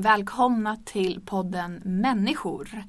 [0.00, 2.84] Välkomna till podden Människor.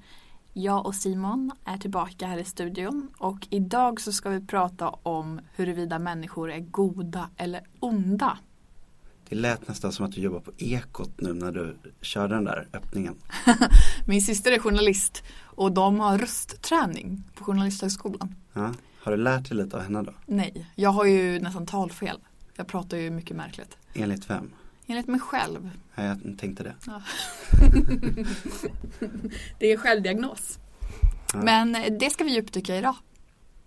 [0.53, 5.41] Jag och Simon är tillbaka här i studion och idag så ska vi prata om
[5.55, 8.37] huruvida människor är goda eller onda.
[9.30, 12.67] Det lät nästan som att du jobbar på Ekot nu när du körde den där
[12.73, 13.15] öppningen.
[14.07, 18.35] Min syster är journalist och de har röstträning på Journalisthögskolan.
[18.53, 18.73] Ja.
[18.99, 20.13] Har du lärt dig lite av henne då?
[20.25, 22.17] Nej, jag har ju nästan talfel.
[22.55, 23.77] Jag pratar ju mycket märkligt.
[23.93, 24.52] Enligt vem?
[24.89, 25.69] Enligt mig själv.
[25.95, 26.75] Ja, jag tänkte det.
[29.59, 30.59] Det är självdiagnos.
[31.33, 31.39] Ja.
[31.43, 32.95] Men det ska vi djupdyka i idag.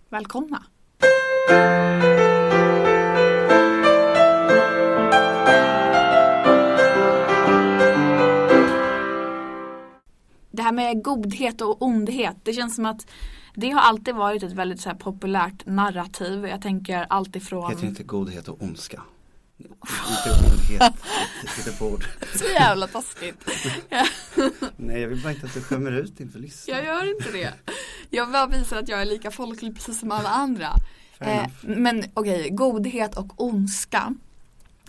[0.08, 0.62] Välkomna!
[10.50, 13.06] Det här med godhet och ondhet, det känns som att
[13.54, 16.46] det har alltid varit ett väldigt så här populärt narrativ.
[16.46, 19.02] Jag tänker alltifrån Heter inte godhet och ondska?
[21.78, 22.04] På ord.
[22.34, 23.44] Så jävla taskigt.
[24.76, 26.82] Nej, jag vill bara inte att du skämmer ut inför lyssnarna.
[26.82, 27.52] Jag gör inte det.
[28.10, 30.68] Jag bara visar att jag är lika folklig precis som alla andra.
[31.18, 34.14] Eh, men okej, godhet och ondska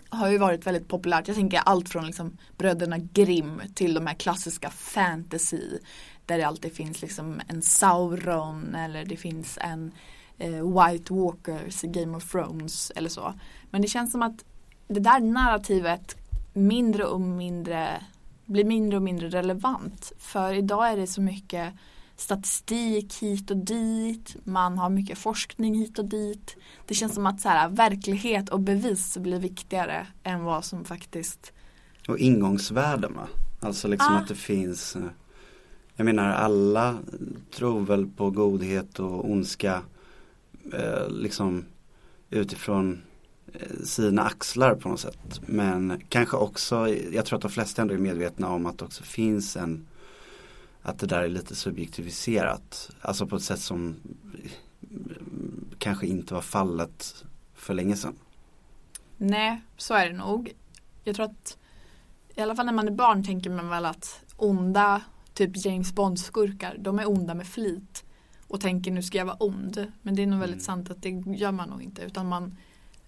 [0.10, 1.28] har ju varit väldigt populärt.
[1.28, 5.80] Jag tänker allt från liksom bröderna Grimm till de här klassiska fantasy
[6.26, 9.92] där det alltid finns liksom en Sauron eller det finns en
[10.38, 13.34] eh, White Walkers i Game of Thrones eller så.
[13.70, 14.46] Men det känns som att
[14.88, 16.18] det där narrativet
[16.54, 18.04] mindre och mindre
[18.46, 20.12] blir mindre och mindre relevant.
[20.18, 21.74] För idag är det så mycket
[22.16, 26.56] statistik hit och dit, man har mycket forskning hit och dit.
[26.86, 31.54] Det känns som att så här, verklighet och bevis blir viktigare än vad som faktiskt
[32.08, 33.28] Och ingångsvärden va?
[33.60, 34.20] Alltså liksom Ah.
[34.20, 35.02] att det finns eh,
[35.96, 36.98] Jag menar alla
[37.56, 39.82] tror väl på godhet och ondska
[40.74, 41.66] eh, Liksom
[42.30, 43.02] utifrån
[43.84, 45.42] sina axlar på något sätt.
[45.46, 49.04] Men kanske också, jag tror att de flesta ändå är medvetna om att det också
[49.04, 49.88] finns en
[50.82, 52.90] Att det där är lite subjektiviserat.
[53.02, 53.96] Alltså på ett sätt som
[55.78, 57.26] kanske inte var fallet
[57.56, 58.16] för länge sedan.
[59.18, 60.54] Nej, så är det nog.
[61.04, 61.58] Jag tror att
[62.36, 65.02] i alla fall när man är barn tänker man väl att onda,
[65.34, 68.04] typ James Bond-skurkar, de är onda med flit.
[68.48, 69.92] Och tänker nu ska jag vara ond.
[70.02, 70.66] Men det är nog väldigt Mm.
[70.66, 72.02] sant att det gör man nog inte.
[72.02, 72.56] Utan man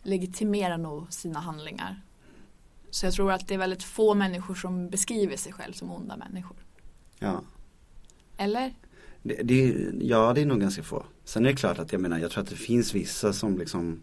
[0.06, 2.02] legitimerar nog sina handlingar.
[2.90, 6.18] Så jag tror att det är väldigt få människor som beskriver sig själv som onda
[6.18, 6.58] människor.
[7.20, 7.42] Ja.
[8.38, 8.74] Eller?
[9.24, 11.06] Det, det, ja, det är nog ganska få.
[11.24, 14.02] Sen är det klart att jag menar, jag tror att det finns vissa som liksom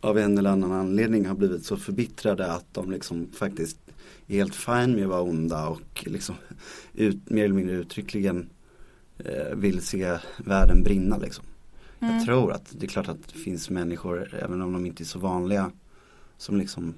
[0.00, 3.78] av en eller annan anledning har blivit så förbittrade att de liksom faktiskt
[4.26, 6.34] är helt fine med att vara onda och liksom
[6.94, 8.50] ut, mer eller mindre uttryckligen
[9.18, 11.44] eh, vill se världen brinna liksom.
[12.00, 12.16] Mm.
[12.16, 15.04] Jag tror att det är klart att det finns människor, även om de inte är
[15.04, 15.70] så vanliga,
[16.36, 16.94] som liksom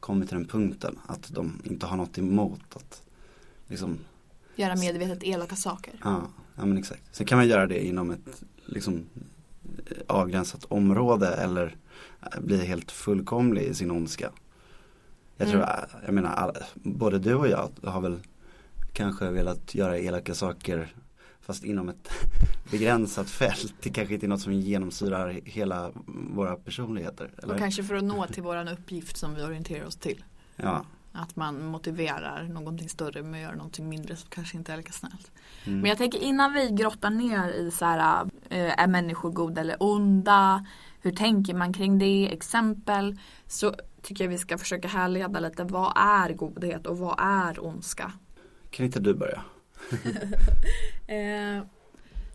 [0.00, 3.02] kommer till den punkten att de inte har något emot att
[3.66, 3.98] liksom
[4.56, 5.94] Göra medvetet elaka saker.
[6.04, 6.22] Ja,
[6.56, 7.02] ja men exakt.
[7.12, 9.06] Sen kan man göra det inom ett liksom
[9.86, 11.76] eh, avgränsat område eller
[12.22, 14.30] eh, bli helt fullkomlig i sin ondska.
[15.36, 15.70] Jag tror, Mm.
[15.74, 18.20] eh, jag menar, både du och jag har väl
[18.92, 20.94] kanske velat göra elaka saker
[21.40, 22.10] fast inom ett
[22.70, 23.74] begränsat fält.
[23.80, 27.30] Det kanske inte är något som genomsyrar hela våra personligheter.
[27.42, 27.54] Eller?
[27.54, 30.24] Och kanske för att nå till våran uppgift som vi orienterar oss till.
[30.56, 30.84] Ja.
[31.12, 34.92] Att man motiverar någonting större med att göra någonting mindre som kanske inte är lika
[34.92, 35.32] snällt.
[35.64, 35.80] Mm.
[35.80, 39.76] Men jag tänker innan vi grottar ner i så här, eh, är människor goda eller
[39.80, 40.66] onda?
[41.00, 42.32] Hur tänker man kring det?
[42.32, 43.18] Exempel.
[43.46, 45.64] Så tycker jag vi ska försöka härleda lite.
[45.64, 48.12] Vad är godhet och vad är ondska?
[48.70, 49.42] Kan inte du börja?
[51.06, 51.62] Eh,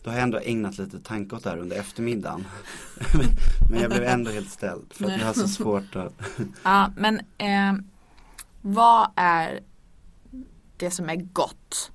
[0.04, 2.46] då har jag ändå ägnat lite tanke åt det här under eftermiddagen.
[3.70, 6.14] men jag blev ändå helt ställd för att jag har så svårt att
[6.64, 7.74] Ja, men eh,
[8.62, 9.60] vad är
[10.78, 11.92] det som är gott?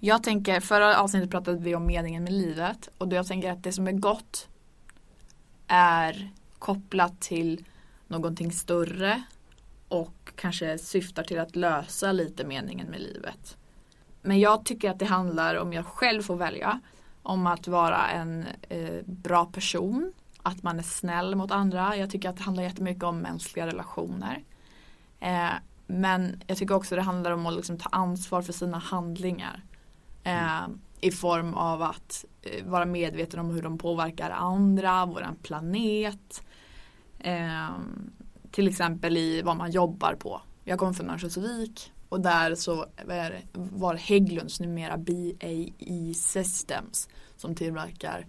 [0.00, 3.62] Jag tänker, förra avsnittet pratade vi om meningen med livet och då jag tänker att
[3.62, 4.48] det som är gott
[5.66, 7.64] är kopplat till
[8.08, 9.22] någonting större
[9.88, 13.56] och kanske syftar till att lösa lite meningen med livet.
[14.26, 16.80] Men jag tycker att det handlar, om jag själv får välja,
[17.22, 20.12] om att vara en eh, bra person.
[20.42, 21.96] Att man är snäll mot andra.
[21.96, 24.44] Jag tycker att det handlar jättemycket om mänskliga relationer.
[25.20, 25.50] Eh,
[25.86, 29.62] men jag tycker också det handlar om att liksom ta ansvar för sina handlingar.
[30.22, 30.66] Eh,
[31.00, 36.42] I form av att eh, vara medveten om hur de påverkar andra, våran planet.
[37.18, 37.70] Eh,
[38.50, 40.40] till exempel i vad man jobbar på.
[40.64, 42.86] Jag kommer från Örnsköldsvik och där så
[43.54, 48.26] var Hägglunds numera BAE Systems som tillverkar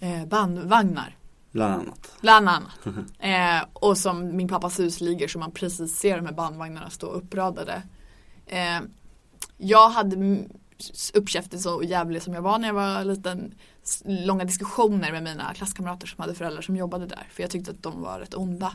[0.00, 1.16] eh, bandvagnar.
[1.52, 2.16] bland annat.
[2.20, 2.78] Bland annat.
[3.18, 7.06] Eh, och som min pappas hus ligger så man precis ser de här bandvagnarna stå
[7.06, 7.82] uppradade.
[8.46, 8.80] Eh,
[9.56, 10.44] jag hade
[11.14, 13.54] uppkäftig så jävlig som jag var när jag var liten.
[14.04, 17.26] Långa diskussioner med mina klasskamrater som hade föräldrar som jobbade där.
[17.30, 18.72] För jag tyckte att de var rätt onda.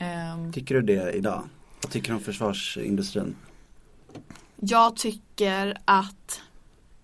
[0.00, 1.42] Eh, Tycker du det idag?
[1.82, 3.36] Vad tycker du om försvarsindustrin?
[4.56, 6.40] Jag tycker att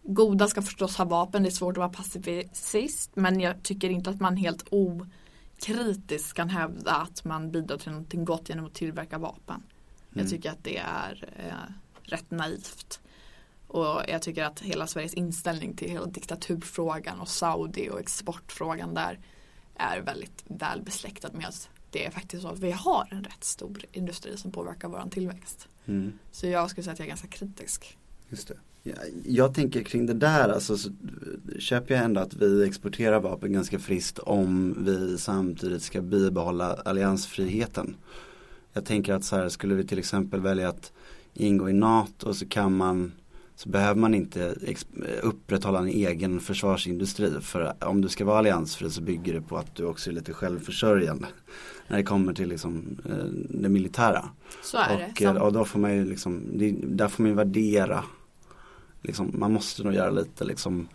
[0.03, 1.43] goda ska förstås ha vapen.
[1.43, 3.11] Det är svårt att vara pacifist.
[3.15, 8.25] Men jag tycker inte att man helt okritiskt kan hävda att man bidrar till någonting
[8.25, 9.63] gott genom att tillverka vapen.
[10.11, 10.31] Jag Mm.
[10.31, 11.73] tycker att det är eh,
[12.03, 13.01] rätt naivt.
[13.67, 19.19] Och jag tycker att hela Sveriges inställning till hela diktaturfrågan och Saudi och exportfrågan där
[19.77, 23.45] är väldigt väl besläktad med att det är faktiskt så att vi har en rätt
[23.45, 25.69] stor industri som påverkar våran tillväxt.
[25.87, 26.13] Mm.
[26.33, 27.99] Så jag skulle säga att jag är ganska kritisk.
[28.29, 28.57] Just det.
[28.83, 30.91] Jag, jag tänker kring det där, alltså så
[31.59, 37.97] köper jag ändå att vi exporterar vapen ganska friskt om vi samtidigt ska bibehålla alliansfriheten.
[38.73, 40.93] Jag tänker att så här, skulle vi till exempel välja att
[41.35, 43.13] ingå i NATO så kan man
[43.57, 44.55] så behöver man inte
[45.23, 47.41] upprätthålla en egen försvarsindustri.
[47.41, 50.33] För om du ska vara alliansfri så bygger det på att du också är lite
[50.33, 51.27] självförsörjande.
[51.89, 53.25] När det kommer till liksom, eh,
[53.61, 54.25] det militära.
[54.63, 55.25] Så är Och, det.
[55.25, 56.43] eh, och då får man ju liksom,
[56.83, 58.05] där får man ju värdera
[59.03, 60.89] liksom, Man måste nog göra lite liksom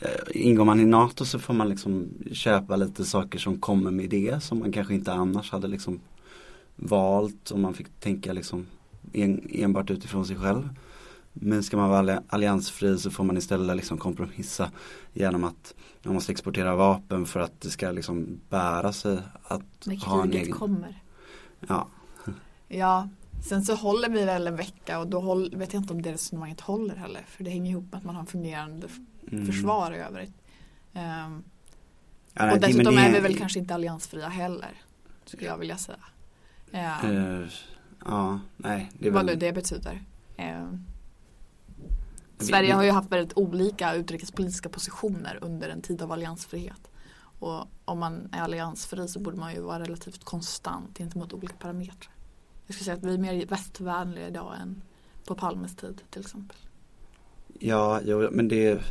[0.00, 4.10] eh, Ingår man i NATO så får man liksom köpa lite saker som kommer med
[4.10, 6.00] det som man kanske inte annars hade liksom
[6.76, 8.66] valt om man fick tänka liksom
[9.12, 10.68] en, enbart utifrån sig själv.
[11.40, 14.70] Men ska man vara alli- alliansfri så får man istället liksom kompromissa
[15.12, 19.96] genom att man måste exportera vapen för att det ska liksom bära sig att när
[20.06, 20.52] ha en egen.
[20.52, 21.02] kommer.
[21.68, 21.88] Ja,
[22.68, 23.08] Ja,
[23.48, 26.12] sen så håller vi väl en vecka och då håll, vet jag inte om det
[26.12, 27.24] resonemanget håller heller.
[27.28, 28.86] För det hänger ihop med att man har en fungerande
[29.32, 29.46] Mm.
[29.46, 30.32] försvar i övrigt.
[30.92, 31.42] Ehm,
[32.32, 34.70] Ja, och men dessutom det- är vi väl kanske inte alliansfria heller.
[35.24, 35.98] Skulle jag vilja säga.
[36.72, 37.48] Ehm, Eh,
[38.04, 38.90] ja, nej.
[38.98, 40.02] Det är vad nu väl, det betyder.
[40.36, 40.78] Vi-
[42.38, 46.90] Sverige har ju haft väldigt olika utrikespolitiska positioner under en tid av alliansfrihet.
[47.38, 52.12] Och om man är alliansfri så borde man ju vara relativt konstant gentemot olika parametrar.
[52.66, 54.82] Jag skulle säga att vi är mer västvänliga idag än
[55.26, 56.56] på Palmes tid till exempel.
[57.58, 58.82] Ja, jo, men det är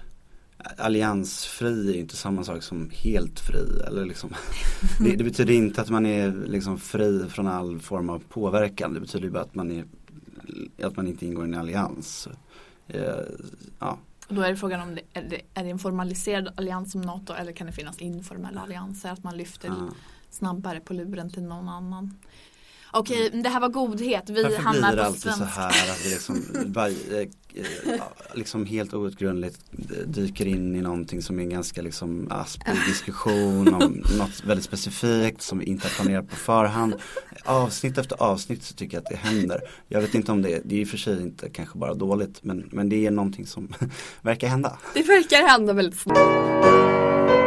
[0.77, 3.81] Alliansfri är inte samma sak som helt fri.
[3.87, 4.29] Eller liksom,
[4.99, 8.93] det, det betyder inte att man är liksom fri från all form av påverkan.
[8.93, 9.85] Det betyder bara att man, är,
[10.83, 12.27] att man inte ingår i en allians.
[12.87, 13.01] Eh,
[13.79, 13.97] ja.
[14.27, 17.33] Då är det frågan om det är, det är det en formaliserad allians som NATO
[17.33, 19.11] eller kan det finnas informella allianser?
[19.11, 19.75] Att man lyfter Ja.
[20.29, 22.17] snabbare på luren till någon annan.
[22.97, 24.29] Okej, men det här var godhet.
[24.29, 28.01] Vi Varför hamnar blir det på alltid så här att vi liksom, bara, eh, eh,
[28.33, 29.59] liksom helt outgrundligt
[30.05, 35.41] dyker in i någonting som är en ganska liksom aspig diskussion om något väldigt specifikt
[35.41, 36.95] som vi inte har planerat på förhand.
[37.45, 39.61] Avsnitt efter avsnitt så tycker jag att det händer.
[39.87, 42.43] Jag vet inte om det, det är i och för sig inte kanske bara dåligt
[42.43, 43.73] men, men det är någonting som
[44.21, 44.77] verkar hända.
[44.93, 47.44] Det verkar hända väldigt snabbt.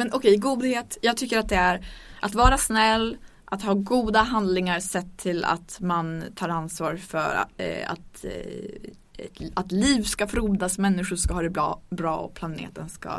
[0.00, 0.98] Men okej, godhet.
[1.02, 1.86] Jag tycker att det är
[2.20, 7.90] att vara snäll, att ha goda handlingar sett till att man tar ansvar för eh,
[7.90, 13.10] att, eh, att liv ska frodas, människor ska ha det bra, bra och planeten ska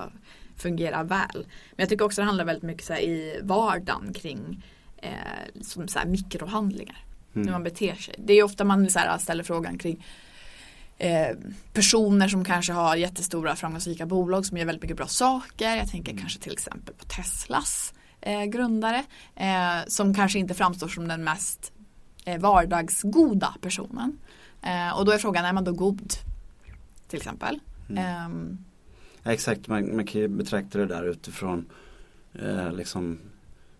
[0.58, 1.46] fungera väl.
[1.72, 4.66] Men jag tycker också det handlar väldigt mycket så här, i vardagen kring
[4.98, 8.16] eh, som så här, mikrohandlingar hur man beter sig.
[8.18, 10.06] Det är ofta man så här, ställer frågan kring
[11.02, 11.38] eh,
[11.74, 15.76] personer som kanske har jättestora framgångsrika bolag som gör väldigt mycket bra saker.
[15.76, 19.04] Jag tänker kanske till exempel på Teslas eh, grundare
[19.36, 21.72] eh, som kanske inte framstår som den mest
[22.26, 24.18] eh, vardagsgoda personen.
[24.62, 26.14] Eh, och då är frågan, är man då god?
[27.08, 27.60] Till exempel.
[27.90, 28.06] Mm.
[28.06, 28.58] Ehm,
[29.24, 31.66] Ja, exakt, man, man kan ju betrakta det där utifrån
[32.74, 33.20] liksom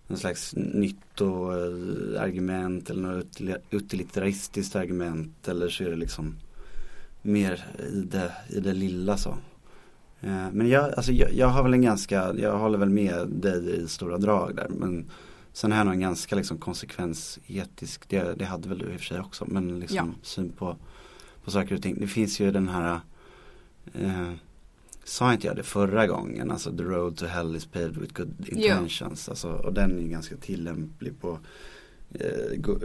[0.08, 6.36] en slags nyttoargument eller något utili- utilitaristiskt argument eller så är det liksom
[7.22, 9.30] mer i det, i det lilla så.
[10.22, 13.82] Eh, men jag, alltså jag, jag har väl en ganska, jag håller väl med dig
[13.84, 15.10] i stora drag där men
[15.54, 19.00] sen har jag nog en ganska liksom konsekvensetisk, det, det hade väl du i och
[19.00, 20.14] för sig också, men liksom Ja.
[20.22, 20.78] syn på,
[21.44, 21.98] på saker och ting.
[22.00, 23.00] Det finns ju den här
[23.94, 24.32] eh,
[25.04, 28.50] Sa inte jag det förra gången, alltså the road to hell is paved with good
[28.50, 29.30] intentions.
[29.30, 31.40] Alltså, och den är ganska tillämplig på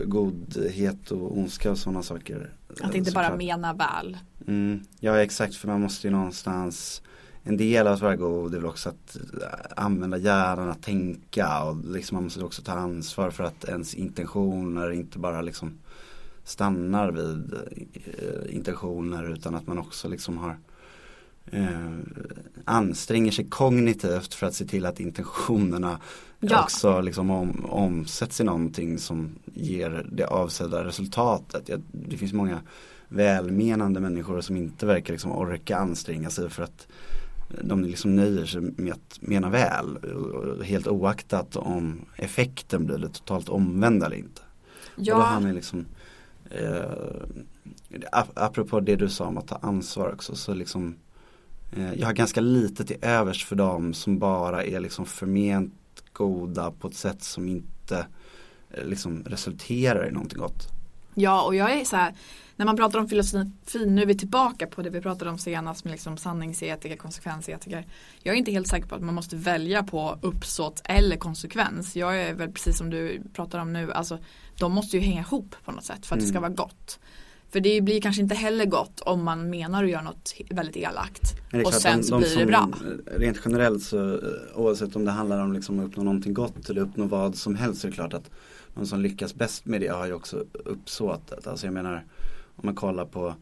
[0.05, 2.53] godhet och ondska och sådana saker.
[2.81, 3.39] att Eh, inte bara såklart.
[3.39, 4.19] mena väl.
[4.47, 7.03] Mm, ja exakt för man måste ju någonstans
[7.49, 11.63] En del av att vara god är väl också att eh, använda hjärnan att tänka
[11.63, 15.79] och liksom man måste också ta ansvar för att ens intentioner inte bara liksom
[16.45, 17.55] stannar vid
[17.95, 20.59] eh, intentioner utan att man också liksom har
[21.47, 21.93] eh,
[22.65, 26.01] anstränger sig kognitivt för att se till att intentionerna
[26.41, 26.63] Ja.
[26.63, 31.69] också liksom om, omsätts i någonting som ger det avsedda resultatet.
[31.69, 32.61] Jag, det finns många
[33.09, 36.87] välmenande människor som inte verkar liksom orka anstränga sig för att
[37.63, 39.99] de liksom nöjer sig med att mena väl.
[40.65, 44.41] Helt oaktat om effekten blir det totalt omvända eller inte.
[44.97, 45.05] Och
[45.43, 45.87] då liksom
[46.51, 46.85] eh,
[48.13, 50.95] ap- Apropå det du sa om att ta ansvar också så liksom
[51.77, 55.75] eh, Jag har ganska lite till övers för dem som bara är liksom förment
[56.17, 58.07] goda på ett sätt som inte
[58.71, 60.69] eh, liksom resulterar i någonting gott.
[61.15, 62.15] Ja och jag är så här
[62.57, 65.85] När man pratar om filosofi, nu är vi tillbaka på det vi pratade om senast
[65.85, 67.87] med liksom sanningsetiker, konsekvensetiker.
[68.23, 71.97] Jag är inte helt säker på att man måste välja på uppsåt eller konsekvens.
[71.97, 74.19] Jag är väl precis som du pratar om nu, alltså
[74.59, 76.99] de måste ju hänga ihop på något sätt för att det ska vara gott.
[77.51, 81.35] För det blir kanske inte heller gott om man menar att göra något väldigt elakt.
[81.65, 82.69] Och sen de- så de blir det bra.
[83.17, 84.19] Rent generellt så eh,
[84.55, 87.81] oavsett om det handlar om liksom att uppnå någonting gott eller uppnå vad som helst
[87.81, 88.31] så är det klart att
[88.75, 91.47] de som lyckas bäst med det har ju också uppsåtet.
[91.47, 92.05] Alltså jag menar
[92.57, 93.35] om man kollar på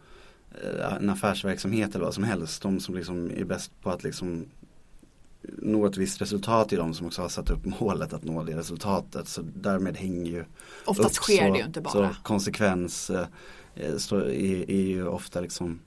[0.65, 2.63] eh, en affärsverksamhet eller vad som helst.
[2.63, 4.45] De som liksom är bäst på att liksom
[5.59, 8.57] nå ett visst resultat är de som också har satt upp målet att nå det
[8.57, 9.29] resultatet.
[9.29, 10.45] Så därmed hänger ju
[10.85, 12.09] Oftast sker det ju inte bara.
[12.11, 13.11] och konsekvens
[13.75, 15.81] eh, står- är, är ju ofta liksom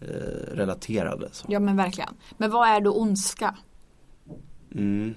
[0.00, 0.06] eh,
[0.54, 1.28] relaterade.
[1.32, 1.46] Så.
[1.48, 2.14] Ja men verkligen.
[2.36, 3.56] Men vad är då ondska?
[4.74, 5.14] Mm.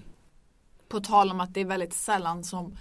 [0.89, 2.77] På tal om att det är väldigt sällan som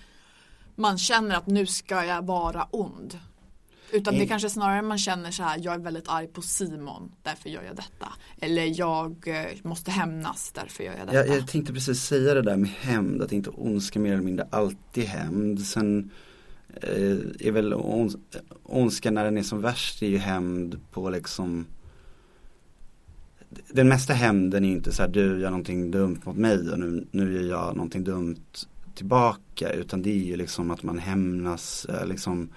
[0.74, 3.18] man känner att nu ska jag vara ond.
[3.92, 4.28] Utan det Mm.
[4.28, 7.76] kanske snarare man känner så här, jag är väldigt arg på Simon, därför gör jag
[7.76, 8.08] detta.
[8.40, 11.26] Eller jag eh, måste hämnas, därför gör jag detta.
[11.26, 14.48] Jag, jag tänkte precis säga det där med hämnd, att inte ondska mer eller mindre
[14.50, 15.60] alltid hämnd.
[15.60, 16.10] Sen
[16.82, 18.16] Eh, är väl ons,
[18.62, 21.66] ondskan när den är som värst är ju hämnd på liksom
[23.68, 26.78] Den mesta hämnden är ju inte så här du gör någonting dumt mot mig och
[26.78, 31.84] nu, nu gör jag någonting dumt tillbaka utan det är ju liksom att man hämnas
[31.84, 32.48] eh, liksom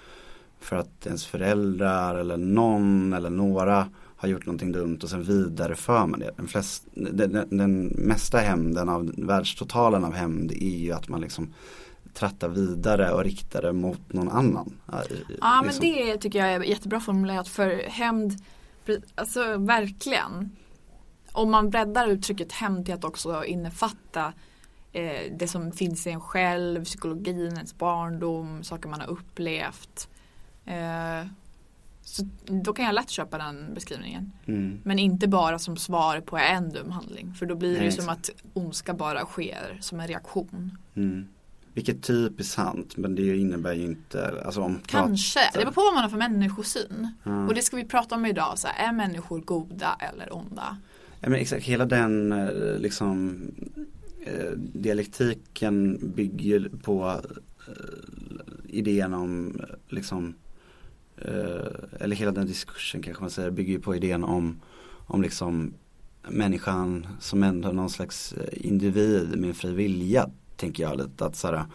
[0.60, 6.08] för att ens föräldrar eller någon eller några har gjort någonting dumt och sen vidareför
[6.08, 6.32] man det.
[6.38, 11.22] Den, flest, den, den, den mesta hämnden av världstotalen av hämnd är ju att man
[11.22, 11.54] liksom
[12.18, 14.80] trattar vidare och riktar det mot någon annan.
[14.86, 15.04] Ja
[15.42, 15.82] men Liksom.
[15.82, 18.34] det tycker jag är jättebra formulerat för hämnd,
[19.16, 20.52] alltså verkligen.
[21.32, 24.34] Om man breddar uttrycket hämnd till att också innefatta
[24.92, 30.10] eh, det som finns i en själv, psykologin, ens barndom, saker man har upplevt.
[30.66, 31.28] Eh,
[32.02, 34.32] så då kan jag lätt köpa den beskrivningen.
[34.46, 34.82] Mm.
[34.84, 37.34] Men inte bara som svar på en dum handling.
[37.34, 40.78] För då blir det Nej, ju som att ondska bara sker som en reaktion.
[40.96, 41.28] Mm.
[41.78, 45.82] Vilket typ är sant men det innebär ju inte, alltså om Kanske, det beror på
[45.82, 47.12] vad man har för människosyn.
[47.24, 47.48] Ja.
[47.48, 48.60] Och det ska vi prata om idag.
[48.60, 50.78] Så här, är människor goda eller onda?
[51.20, 53.42] Ja, men exakt, hela den eh, liksom
[54.26, 57.22] eh, dialektiken bygger på
[57.68, 57.74] eh,
[58.68, 60.36] idén om liksom
[62.00, 65.74] eller hela den diskursen kanske man säger bygger ju på idén om om liksom
[66.30, 71.66] människan som ändå någon slags individ med fri vilja tänker jag lite att så här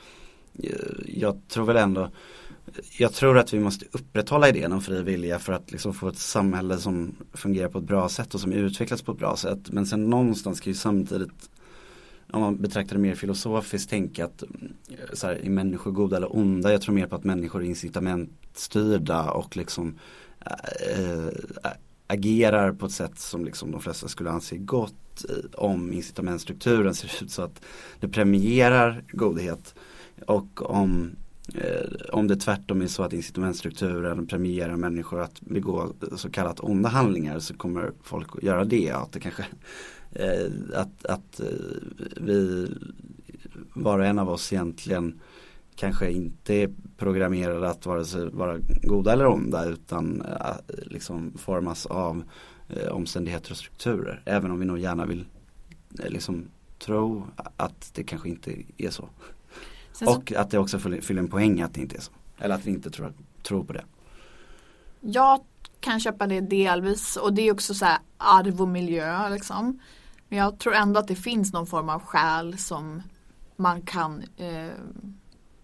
[0.63, 0.71] eh,
[1.07, 2.11] jag tror väl ändå
[2.99, 6.19] jag tror att vi måste upprätthålla idén om fri vilja för att liksom få ett
[6.19, 9.71] samhälle som fungerar på ett bra sätt och som utvecklas på ett bra sätt.
[9.71, 11.51] Men sen någonstans ska ju samtidigt
[12.31, 14.49] om man betraktar det mer filosofiskt tänka att eh,
[15.13, 16.73] så här, är människor goda eller onda?
[16.73, 19.99] Jag tror mer på att människor är incitamentstyrda och liksom
[20.41, 21.29] äh, äh,
[22.07, 24.95] agerar på ett sätt som liksom de flesta skulle anse gott
[25.29, 27.63] Eh, om incitamentstrukturen ser ut så att
[28.01, 29.75] det premierar godhet
[30.27, 31.11] och om
[31.55, 36.89] eh, om det tvärtom är så att incitamentstrukturen premierar människor att begå så kallat onda
[36.89, 38.91] handlingar så kommer folk att göra det.
[38.91, 39.45] Att det kanske
[40.13, 41.47] eh, att, att eh,
[42.17, 42.69] vi
[43.75, 45.21] var och en av oss egentligen
[45.75, 51.87] kanske inte är programmerade att vare sig vara goda eller onda utan äh, liksom formas
[51.87, 52.23] av
[52.91, 54.23] omständigheter och strukturer.
[54.25, 55.25] Även om vi nog gärna vill
[56.05, 56.49] äh, liksom
[56.79, 57.27] tro
[57.57, 59.09] att det kanske inte är så.
[59.93, 62.13] Så- och att det också fyller en poäng att det inte är så.
[62.39, 63.13] Eller att vi inte tror,
[63.43, 63.85] tror på det.
[65.01, 65.41] Jag
[65.81, 69.79] kan köpa det delvis och det är också så här arv och miljö liksom.
[70.29, 73.03] Men jag tror ändå att det finns någon form av själ som
[73.57, 74.71] man kan eh,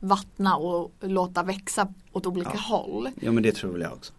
[0.01, 2.61] vattna och låta växa åt olika Ja.
[2.61, 3.09] håll.
[3.21, 4.13] Ja men det tror väl jag också.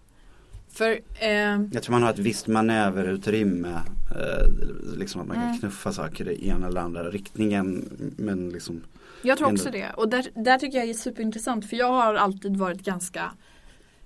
[0.71, 1.29] För eh,
[1.71, 3.69] Jag tror man har ett visst manöverutrymme.
[4.11, 4.49] Eh,
[4.97, 5.59] liksom att man kan Mm.
[5.59, 7.89] knuffa saker i ena eller andra riktningen.
[8.17, 8.83] Men liksom
[9.21, 9.59] Jag tror Ändå.
[9.61, 9.89] också det.
[9.97, 13.31] Och där, där tycker jag är superintressant för jag har alltid varit ganska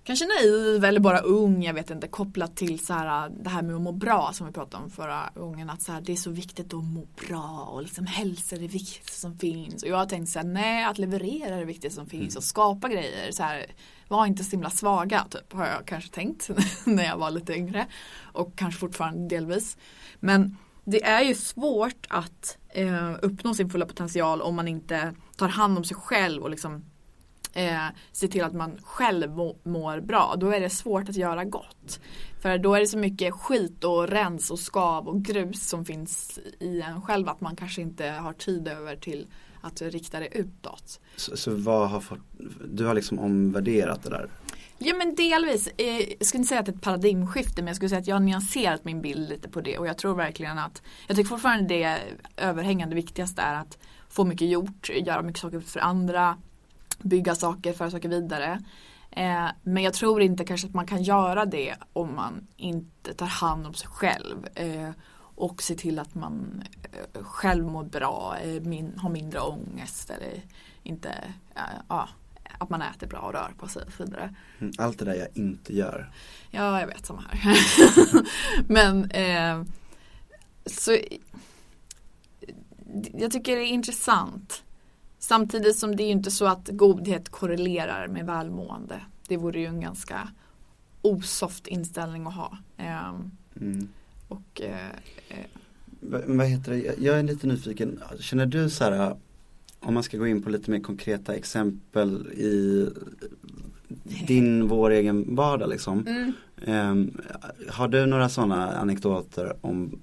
[0.05, 3.75] Kanske naiv eller bara ung, jag vet inte, kopplat till så här, det här med
[3.75, 5.69] att må bra som vi pratade om förra gången.
[5.69, 8.67] Att så här, det är så viktigt att må bra och liksom hälsa är det
[8.67, 9.83] viktigaste som finns.
[9.83, 12.43] Och jag har tänkt så här, nej att leverera är det viktigaste som finns och
[12.43, 13.31] skapa grejer.
[13.31, 13.65] Så här,
[14.13, 16.49] var inte så himla svaga, typ, har jag kanske tänkt
[16.85, 17.87] när jag var lite yngre.
[18.21, 19.77] Och kanske fortfarande delvis.
[20.19, 25.47] Men det är ju svårt att eh, uppnå sin fulla potential om man inte tar
[25.47, 26.85] hand om sig själv och liksom
[27.53, 30.35] eh, ser till att man själv må, mår bra.
[30.37, 31.99] Då är det svårt att göra gott.
[32.41, 36.39] För då är det så mycket skit och rens och skav och grus som finns
[36.59, 39.27] i en själv att man kanske inte har tid över till
[39.63, 40.99] att rikta det utåt.
[41.15, 42.19] Så, så vad har fått,
[42.73, 44.29] du har liksom omvärderat det där?
[44.77, 47.75] Ja men delvis, eh, jag skulle inte säga att det är ett paradigmskifte men jag
[47.75, 50.57] skulle säga att jag har nyanserat min bild lite på det och jag tror verkligen
[50.57, 51.99] att jag tycker fortfarande det
[52.37, 53.77] överhängande viktigaste är att
[54.09, 56.37] få mycket gjort, göra mycket saker för andra,
[57.01, 58.63] bygga saker, föra saker vidare.
[59.11, 63.25] Eh, men jag tror inte kanske att man kan göra det om man inte tar
[63.25, 64.47] hand om sig själv.
[65.35, 66.63] Och se till att man
[67.13, 70.41] eh, själv mår bra, eh, min, har mindre ångest eller
[70.83, 71.09] inte,
[71.55, 72.09] eh, ja,
[72.57, 74.35] att man äter bra och rör på sig och så vidare.
[74.59, 76.11] Mm, Allt det där jag inte gör.
[76.51, 77.57] Ja, jag vet samma här.
[78.67, 79.63] Men eh,
[80.65, 80.97] så
[83.13, 84.63] jag tycker det är intressant.
[85.19, 89.01] Samtidigt som det är inte så att godhet korrelerar med välmående.
[89.27, 90.29] Det vore ju en ganska
[91.01, 92.57] osoft inställning att ha.
[92.77, 93.13] Eh,
[93.55, 93.87] Mm.
[94.33, 94.87] Och eh,
[95.29, 95.45] eh,
[95.99, 96.95] Va- Vad heter det?
[96.99, 97.99] Jag- är lite nyfiken.
[98.19, 99.15] Känner du så här,
[99.79, 102.89] om man ska gå in på lite mer konkreta exempel i
[104.27, 106.07] din, vår egen vardag liksom.
[106.07, 106.31] mm,
[106.65, 107.17] Ehm,
[107.69, 109.99] har du några sådana anekdoter om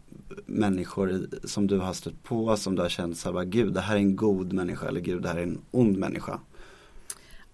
[0.47, 3.95] människor som du har stött på som du har känt så här, gud det här
[3.95, 6.38] är en god människa eller gud det här är en ond människa.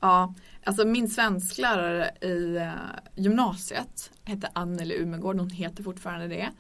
[0.00, 0.34] Ja,
[0.66, 2.70] alltså min svensklärare i eh,
[3.14, 6.50] gymnasiet hette Anneli Umegård, hon heter fortfarande det.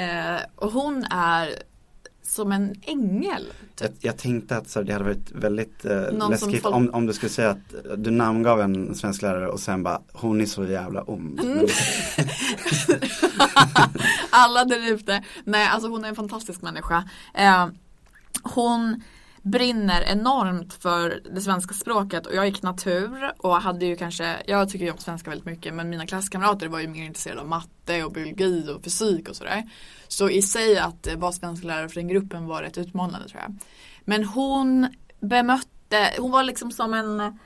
[0.00, 1.54] Eh, och hon är
[2.22, 3.52] som en ängel.
[3.80, 7.12] Jag, jag tänkte att så det hade varit väldigt eh, läskigt folk- om, om du
[7.12, 11.02] skulle säga att du namngav en svensk lärare och sen bara hon är så jävla
[11.02, 11.40] ond.
[11.40, 11.66] Mm.
[14.30, 15.24] Alla där ute.
[15.44, 17.08] Nej, alltså hon är en fantastisk människa.
[17.34, 17.66] Eh,
[18.42, 19.02] hon
[19.42, 24.68] brinner enormt för det svenska språket och jag gick natur och hade ju kanske, jag
[24.68, 28.04] tycker ju om svenska väldigt mycket men mina klasskamrater var ju mer intresserade av matte
[28.04, 29.62] och biologi och fysik och sådär.
[30.08, 33.56] Så i sig att eh, vara svensklärare för den gruppen var rätt utmanande tror jag.
[34.04, 34.88] Men hon
[35.20, 37.38] bemötte, hon var liksom som en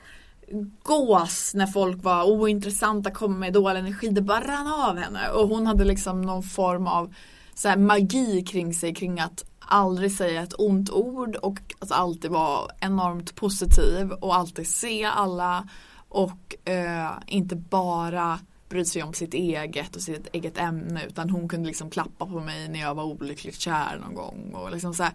[0.82, 4.08] gås när folk var ointressanta, kom med dålig energi.
[4.08, 5.28] Det bara rann av henne.
[5.28, 7.14] Och hon hade liksom någon form av
[7.54, 12.30] så här, magi kring sig kring att aldrig säga ett ont ord och att alltid
[12.30, 15.68] vara enormt positiv och alltid se alla
[16.08, 21.48] och eh, inte bara bry sig om sitt eget och sitt eget ämne utan hon
[21.48, 25.02] kunde liksom klappa på mig när jag var olyckligt kär någon gång och liksom så
[25.02, 25.12] här,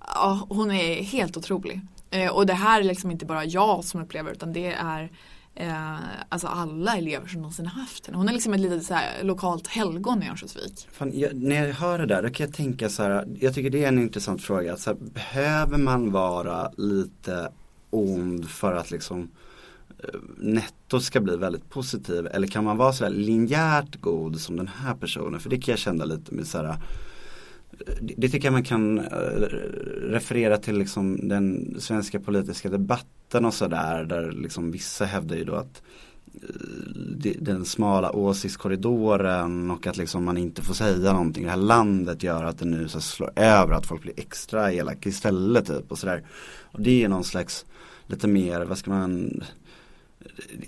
[0.00, 1.80] ja, hon är helt otrolig.
[2.10, 5.10] Eh, och det här är liksom inte bara jag som upplever utan det är
[5.54, 5.96] eh,
[6.28, 8.18] alltså alla elever som någonsin har haft henne.
[8.18, 10.88] Hon är liksom ett litet så här, lokalt helgon i Örnsköldsvik.
[11.32, 13.88] När jag hör det där, då kan jag tänka så här, jag tycker det är
[13.88, 14.76] en intressant fråga.
[14.76, 17.52] Så här, behöver man vara lite
[17.90, 19.30] ond för att liksom
[19.98, 22.26] eh, netto ska bli väldigt positiv?
[22.26, 25.40] Eller kan man vara så här linjärt god som den här personen?
[25.40, 26.76] För det kan jag känna lite med så här,
[28.00, 29.04] det tycker jag man kan eh,
[30.02, 35.54] referera till liksom den svenska politiska debatten och sådär där liksom vissa hävdar ju då
[35.54, 35.82] att
[36.42, 42.22] eh, den smala åsiktskorridoren och att liksom man inte får säga någonting det här landet
[42.22, 45.98] gör att det nu så slår över att folk blir extra elaka istället typ och
[45.98, 46.24] sådär.
[46.72, 47.66] Och det är någon slags
[48.06, 49.42] lite mer, vad ska man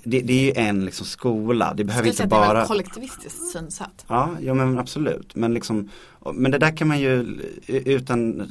[0.04, 3.52] det, det är ju en liksom skola, det behöver inte att det är bara kollektivistiskt
[3.52, 4.04] synsätt.
[4.08, 5.34] Ja, ja men absolut.
[5.34, 5.88] Men liksom,
[6.34, 8.50] men det där kan man ju utan,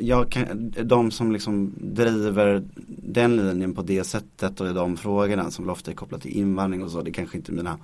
[0.00, 5.50] jag kan, de som liksom driver den linjen på det sättet och i de frågorna
[5.50, 7.78] som ofta är kopplat till invandring och så, det är kanske inte mina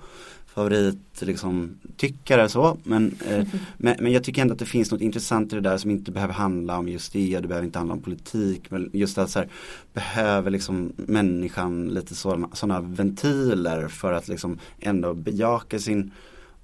[0.53, 2.77] favorit liksom, tyckare så.
[2.83, 5.77] Men, eh, men, men jag tycker ändå att det finns något intressant i det där
[5.77, 8.71] som inte behöver handla om just det, det behöver inte handla om politik.
[8.71, 9.49] Men just att så här,
[9.93, 16.11] behöver liksom människan lite sådana, ventiler för att liksom ändå bejaka sin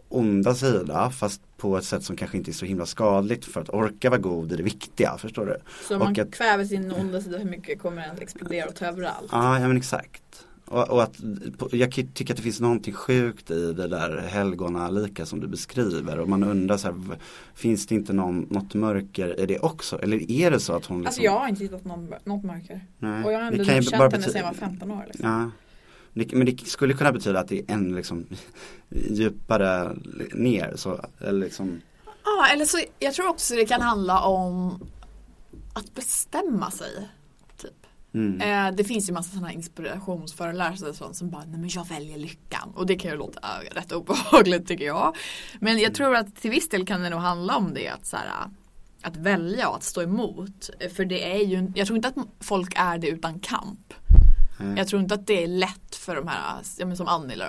[0.10, 3.70] onda sida fast på ett sätt som kanske inte är så himla skadligt för att
[3.70, 5.58] orka vara god är det viktiga, förstår du?
[5.88, 8.76] Så om man att- kväver sin onda sida hur mycket kommer den att explodera och
[8.76, 9.30] ta över allt?
[9.32, 10.46] Ja, ja men exakt.
[10.68, 11.16] Och, och att,
[11.72, 16.30] jag tycker att det finns någonting sjukt i det där helgonalika som du beskriver och
[16.30, 16.96] man undrar så här,
[17.54, 20.00] finns det inte någon, något mörker i det också?
[20.02, 22.86] Eller är det så att hon liksom, Alltså jag har inte hittat någon, något mörker.
[23.00, 25.04] Nej, Och jag har det ändå känt henne bety- sedan jag var 15 år.
[25.08, 25.30] Liksom.
[25.30, 25.52] Ja.
[26.34, 28.26] Men det skulle kunna betyda att det är än liksom
[28.90, 29.96] djupare
[30.34, 31.82] ner så, eller liksom
[32.26, 34.84] Ja, eller så jag tror också det kan handla om
[35.74, 37.10] att bestämma sig.
[38.16, 38.42] Mm.
[38.42, 42.18] Eh, det finns ju massa sådana inspirationsföreläsare och sånt som bara, nej men jag väljer
[42.18, 42.72] lyckan.
[42.76, 45.16] Och det kan ju låta äh, rätt obehagligt tycker jag.
[45.60, 48.18] Men jag tror att till viss del kan det nog handla om det att så
[48.18, 48.26] här,
[49.02, 50.70] att välja och att stå emot.
[50.96, 53.94] För det är ju, jag tror inte att folk är det utan kamp.
[54.60, 54.78] Nej.
[54.78, 57.46] Jag tror inte att det är lätt för de här, ja, men som Annie då,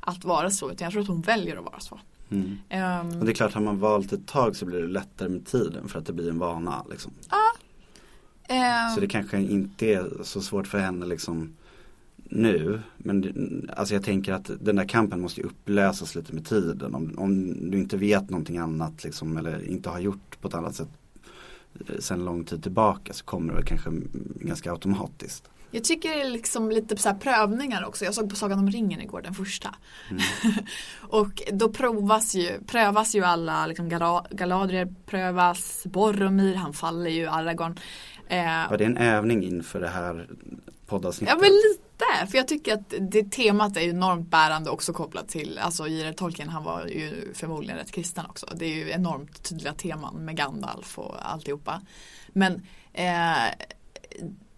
[0.00, 0.70] att vara så.
[0.70, 2.00] Utan jag tror att hon väljer att vara så.
[2.30, 2.58] Mm.
[2.68, 5.46] Ehm, Och det är klart, har man valt ett tag så blir det lättare med
[5.46, 7.12] tiden för att det blir en vana liksom
[8.48, 11.52] ehm, Så det kanske inte är så svårt för henne liksom
[12.28, 12.80] nu.
[12.96, 16.94] Men alltså jag tänker att den där kampen måste ju upplösas lite med tiden.
[16.94, 20.74] Om, om du inte vet någonting annat liksom, eller inte har gjort på ett annat
[20.74, 20.88] sätt
[21.88, 23.90] eh, sen lång tid tillbaka så kommer det väl kanske
[24.40, 25.50] ganska automatiskt.
[25.70, 28.04] Jag tycker det är liksom lite så prövningar också.
[28.04, 29.74] Jag såg på Sagan om ringen igår, den första.
[31.00, 37.26] och då provas ju, prövas ju alla, liksom Gala- Galadriel prövas, Boromir, han faller ju,
[37.26, 37.78] Aragorn.
[38.28, 40.28] Eh, Var det en övning inför det här
[40.86, 41.34] poddavsnittet?
[41.36, 45.58] Ja men lite, för jag tycker att det temat är enormt bärande också kopplat till,
[45.58, 46.12] alltså J.R.
[46.12, 48.46] Tolkien han var ju förmodligen rätt kristen också.
[48.54, 51.82] Det är ju enormt tydliga teman med Gandalf och alltihopa.
[52.32, 53.44] Men eh,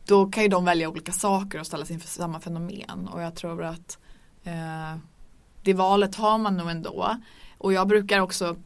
[0.09, 3.35] då kan ju de välja olika saker och ställa sig inför samma fenomen och jag
[3.35, 3.99] tror att
[4.45, 4.97] eh,
[5.63, 7.17] det valet har man nog ändå.
[7.59, 8.57] Och jag brukar också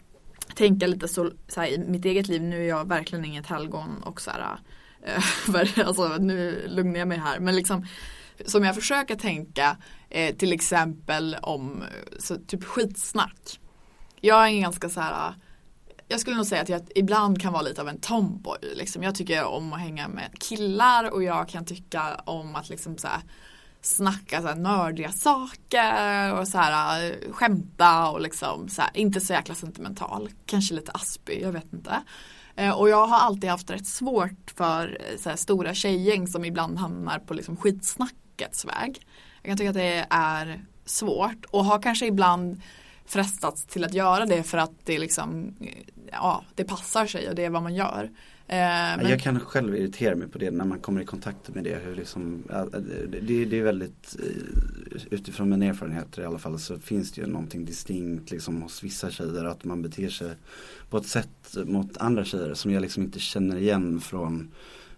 [0.54, 4.02] tänka lite så, så här, i mitt eget liv, nu är jag verkligen inget helgon
[4.02, 4.58] och så här,
[5.02, 5.20] eh,
[5.52, 7.86] för, alltså nu lugnar jag mig här, men liksom
[8.46, 9.76] som jag försöker tänka
[10.10, 11.84] eh, till exempel om
[12.18, 13.60] så, typ skitsnack.
[14.20, 15.34] Jag är en ganska så här
[16.12, 18.58] jag skulle nog säga att jag ibland kan vara lite av en tomboy.
[18.74, 19.02] Liksom.
[19.02, 23.08] Jag tycker om att hänga med killar och jag kan tycka om att liksom så
[23.08, 23.20] här,
[23.80, 29.20] snacka så här nördiga saker och så här, eh, skämta och liksom så här, inte
[29.20, 30.30] så jäkla sentimental.
[30.46, 32.02] Kanske lite aspig, jag vet inte.
[32.56, 36.44] Eh, och jag har alltid haft rätt svårt för eh, så här, stora tjejgäng som
[36.44, 39.06] ibland hamnar på liksom skitsnackets väg.
[39.42, 42.60] Jag kan tycka att det är svårt och har kanske ibland
[43.06, 45.56] frestats till att göra det för att det liksom
[46.12, 48.04] ja, det passar sig och det är vad man gör.
[48.46, 51.64] Eh, men- Jag kan själv irritera mig på det när man kommer i kontakt med
[51.64, 51.74] det.
[51.84, 52.42] Hur liksom,
[53.10, 57.26] det, det är väldigt, eh, utifrån mina erfarenheter i alla fall, så finns det ju
[57.26, 60.30] någonting distinkt liksom hos vissa tjejer att man beter sig
[60.90, 64.50] på ett sätt mot andra tjejer som jag liksom inte känner igen från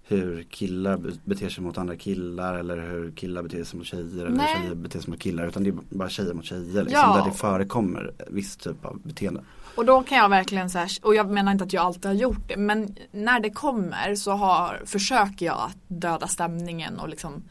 [0.07, 4.27] hur killar be- beter sig mot andra killar eller hur killar beter sig mot tjejer
[4.27, 4.57] eller Nej.
[4.61, 7.17] tjejer beter sig mot killar utan det är bara tjejer mot tjejer liksom, Ja.
[7.17, 9.41] där det förekommer viss typ av beteende.
[9.77, 12.13] Och då kan jag verkligen så här, och jag menar inte att jag alltid har
[12.13, 17.43] gjort det, men när det kommer så har, försöker jag att döda stämningen och liksom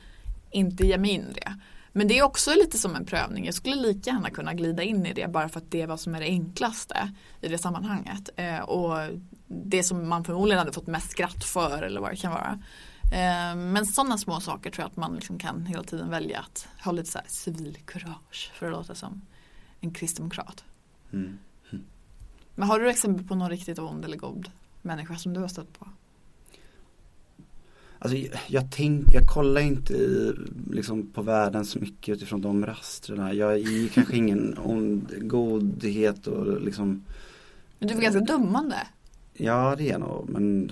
[0.51, 1.59] inte ge mig in i det.
[1.91, 3.45] Men det är också lite som en prövning.
[3.45, 5.99] Jag skulle lika gärna kunna glida in i det bara för att det är vad
[5.99, 8.29] som är det enklaste i det sammanhanget.
[8.35, 8.97] Eh, och
[9.47, 12.59] det som man förmodligen hade fått mest skratt för eller vad det kan vara.
[13.03, 16.67] Eh, men sådana små saker tror jag att man liksom kan hela tiden välja att
[16.83, 19.21] ha lite så här civilkurage för att låta som
[19.79, 20.63] en kristdemokrat.
[21.13, 21.37] Mm.
[22.55, 24.49] Men har du exempel på någon riktigt ond eller god
[24.81, 25.87] människa som du har stött på?
[27.99, 30.33] Alltså jag, jag, tänk, jag kollar inte i,
[30.71, 33.33] liksom, på världen så mycket utifrån de rastrena.
[33.33, 37.03] Jag är ju kanske ingen ond, godhet och liksom
[37.79, 38.87] Men du var ganska dömande.
[39.33, 40.71] Ja det är nog men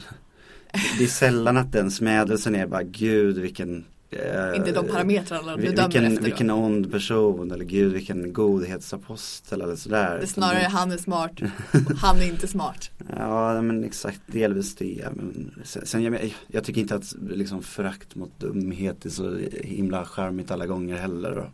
[0.98, 5.62] Det är sällan att den smädelsen är bara gud vilken eh, Inte de parametrarna du
[5.62, 6.26] vi- dömer vilken, efter då.
[6.26, 10.16] vilken ond person eller gud vilken godhetsapostel eller sådär.
[10.18, 11.32] Det är snarare han är smart,
[11.98, 12.92] han är inte smart.
[13.18, 15.08] Ja men exakt delvis det.
[15.16, 20.06] Men sen, sen jag, jag tycker inte att liksom förakt mot dumhet är så himla
[20.06, 21.38] charmigt alla gånger heller.
[21.38, 21.50] Och,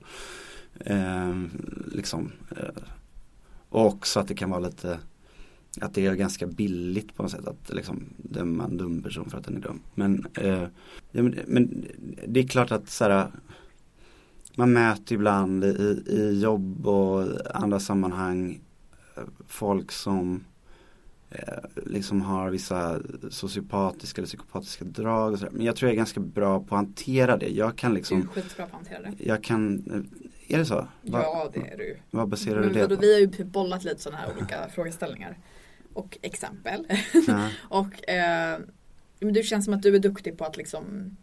[0.92, 1.36] eh,
[1.92, 2.82] liksom, eh,
[3.70, 4.98] och också att det kan vara lite
[5.82, 9.38] att det är ganska billigt på något sätt att liksom döma en dum person för
[9.38, 9.80] att den är dum.
[9.96, 10.64] Men, eh,
[11.12, 11.86] ja, men, men
[12.28, 13.28] det är klart att så här,
[14.56, 18.62] man möter ibland i, i jobb och andra sammanhang
[19.18, 20.44] eh, folk som
[21.30, 21.54] eh,
[21.86, 25.52] liksom har vissa sociopatiska eller psykopatiska drag och sådär.
[25.54, 27.50] Men jag tror jag är ganska bra på att hantera det.
[27.50, 29.26] Jag kan Du är liksom, skitbra på att hantera det.
[29.26, 30.76] jag kan, eh, är det så?
[30.76, 30.88] Va,
[31.24, 31.98] Ja det är du.
[32.12, 33.02] vad baserar du Men det vadå, på?
[33.02, 35.38] vi har ju bollat lite sådana här olika frågeställningar.
[35.98, 36.88] Och exempel.
[37.28, 38.60] Ja, och eh,
[39.20, 41.18] men du känns som att du är duktig på att liksom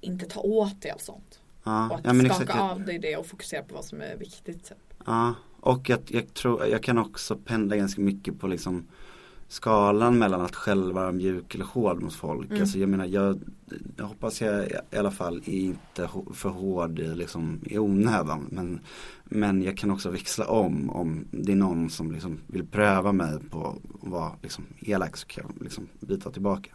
[0.00, 1.40] inte ta åt dig allt sånt.
[1.62, 2.60] Och ja, att ja skaka exakt.
[2.60, 4.68] Av dig det och fokusera på vad som är viktigt.
[4.68, 4.78] typ.
[5.06, 8.86] Ja, och jag, jag tror, jag kan också pendla ganska mycket på liksom
[9.48, 12.48] skalan mellan att själv vara mjuk eller hård mot folk.
[12.50, 12.60] Mm.
[12.62, 13.40] Alltså jag menar, jag,
[13.96, 18.48] jag hoppas jag i alla fall inte för hård liksom, i onödan.
[18.50, 18.80] Men,
[19.24, 23.38] men jag kan också växla om om det är någon som liksom vill pröva mig
[23.50, 26.70] på att vara liksom, elak så kan jag liksom bita tillbaka.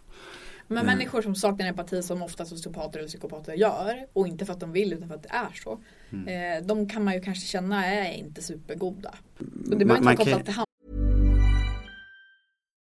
[0.71, 0.97] Men Mm.
[0.97, 4.71] människor som saknar empati som ofta sociopater eller psykopater gör och inte för att de
[4.71, 5.79] vill utan för att det är så.
[6.09, 6.27] Mm.
[6.61, 9.09] Eh, de kan man ju kanske känna är inte supergoda.
[9.39, 10.53] Och det Man- behöver inte vara kopplat till.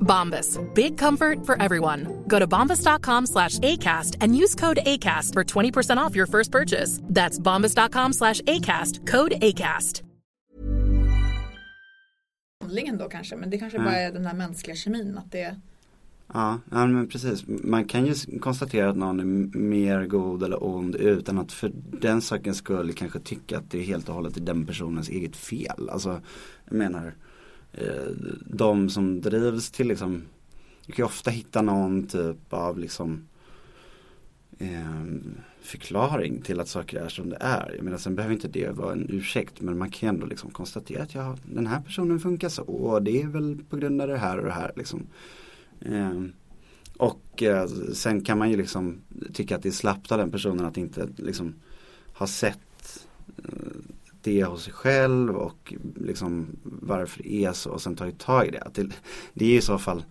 [0.00, 0.58] Bombas.
[0.74, 2.06] Big comfort for everyone.
[2.26, 7.00] Go to bombas.com slash ACAST and use code ACAST for 20% off your first purchase.
[7.14, 9.06] That's bombas.com slash ACAST.
[9.06, 10.02] Code ACAST.
[12.62, 13.36] handlingen då kanske.
[13.36, 13.90] Men det kanske Mm.
[13.90, 15.18] bara är den där mänskliga kemin.
[15.18, 15.56] Att det,
[16.34, 17.44] Ja, ja men precis.
[17.46, 22.22] Man kan ju konstatera att någon är mer god eller ond utan att för den
[22.22, 25.90] sakens skull kanske tycka att det är helt och hållet är den personens eget fel.
[25.90, 26.20] Alltså,
[26.64, 27.14] jag menar,
[27.72, 28.06] Eh,
[28.46, 30.22] de som drivs till liksom,
[30.86, 33.28] du kan ju ofta hitta någon typ av liksom
[34.58, 35.04] eh,
[35.62, 37.72] förklaring till att saker är som det är.
[37.76, 41.02] Jag menar sen behöver inte det vara en ursäkt men man kan ändå liksom konstatera
[41.02, 44.18] att ja, den här personen funkar så och det är väl på grund av det
[44.18, 45.06] här och det här liksom.
[45.80, 46.22] Eh,
[46.96, 49.00] och eh, sen kan man ju liksom
[49.32, 51.54] tycka att det är slappt av den personen att inte liksom
[52.14, 53.06] ha sett
[53.36, 53.89] eh,
[54.22, 58.50] det hos sig själv och liksom varför det är så och sen tagit tag i
[58.50, 58.60] det.
[58.60, 58.88] Att det,
[59.34, 60.04] det är ju i så fall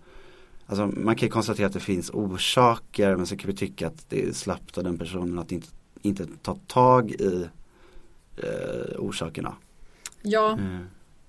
[0.70, 4.06] Alltså man kan ju konstatera att det finns orsaker men sen kan vi tycka att
[4.08, 5.68] det är slappt av den personen att inte,
[6.02, 7.48] inte ta tag i
[8.36, 9.54] eh, orsakerna.
[10.22, 10.80] ja, Eh,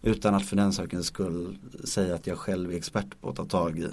[0.01, 3.45] utan att för den sakens skull säga att jag själv är expert på att ta
[3.45, 3.87] tag i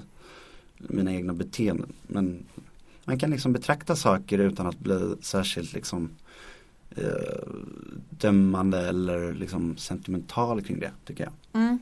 [0.77, 1.93] mina egna beteenden.
[2.07, 2.45] Men
[3.05, 6.11] man kan liksom betrakta saker utan att bli särskilt liksom
[7.05, 7.49] eh,
[8.11, 11.33] dömande eller liksom sentimental kring det tycker jag.
[11.63, 11.79] mm.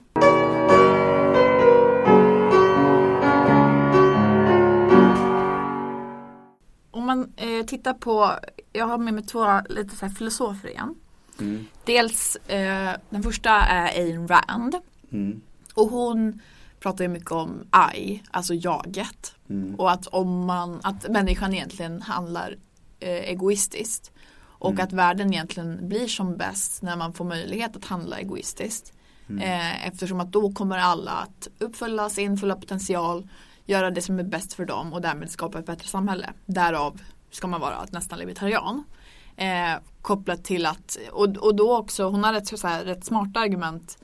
[6.90, 8.33] Om man eh, tittar på,
[8.72, 10.94] jag har med mig två lite så här filosofer igen.
[11.40, 11.66] Mm.
[11.85, 14.76] Dels eh, den första är Ayn Rand.
[15.12, 15.40] Mm.
[15.74, 16.40] Och hon
[16.81, 19.35] pratar ju mycket om I, alltså jaget.
[19.48, 19.74] Mm.
[19.74, 22.57] Och att om man, att människan egentligen handlar
[23.00, 24.12] eh, egoistiskt.
[24.59, 24.85] Och Mm.
[24.85, 28.92] att världen egentligen blir som bäst när man får möjlighet att handla egoistiskt.
[29.40, 33.29] Eh, eftersom att då kommer alla att uppfylla sin fulla potential,
[33.64, 36.31] göra det som är bäst för dem och därmed skapa ett bättre samhälle.
[36.47, 38.85] Därav ska man vara nästan libertarian.
[39.37, 43.40] Eh, kopplat till att, och, och då också, hon har rätt, så här, rätt smarta
[43.40, 43.99] argument.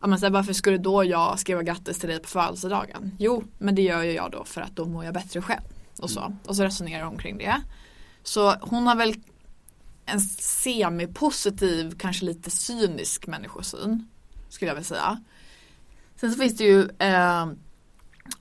[0.00, 3.16] Ja, men så här, varför skulle då jag skriva grattis till dig på födelsedagen?
[3.18, 5.62] Jo, men det gör ju jag då för att då mår jag bättre själv.
[5.98, 7.62] Och så, och så resonerar hon kring det.
[8.22, 9.14] Så hon har väl
[10.06, 14.08] en semipositiv kanske lite cynisk människosyn.
[14.48, 15.20] Skulle jag vilja säga.
[16.16, 17.46] Sen så finns det ju eh,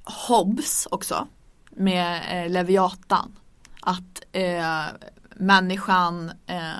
[0.03, 1.27] Hobbes också.
[1.69, 3.35] Med eh, Leviatan.
[3.81, 4.85] Att eh,
[5.35, 6.71] människan eh,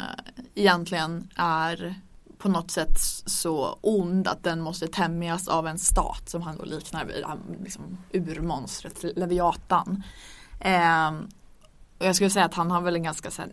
[0.56, 1.96] egentligen är
[2.38, 6.66] på något sätt så ond att den måste tämjas av en stat som han då
[6.66, 7.26] liknar vid
[7.64, 10.04] liksom, urmonstret Leviatan.
[10.60, 11.12] Eh,
[11.98, 13.52] och jag skulle säga att han har väl en ganska så här,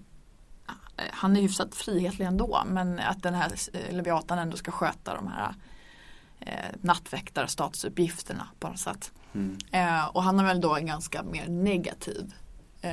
[1.10, 5.26] han är hyfsat frihetlig ändå men att den här eh, Leviatan ändå ska sköta de
[5.26, 5.54] här
[6.40, 9.12] eh, nattväktar statsuppgifterna på något sätt.
[9.34, 9.58] Mm.
[9.72, 12.34] Eh, och han har väl då en ganska mer negativ
[12.82, 12.90] eh,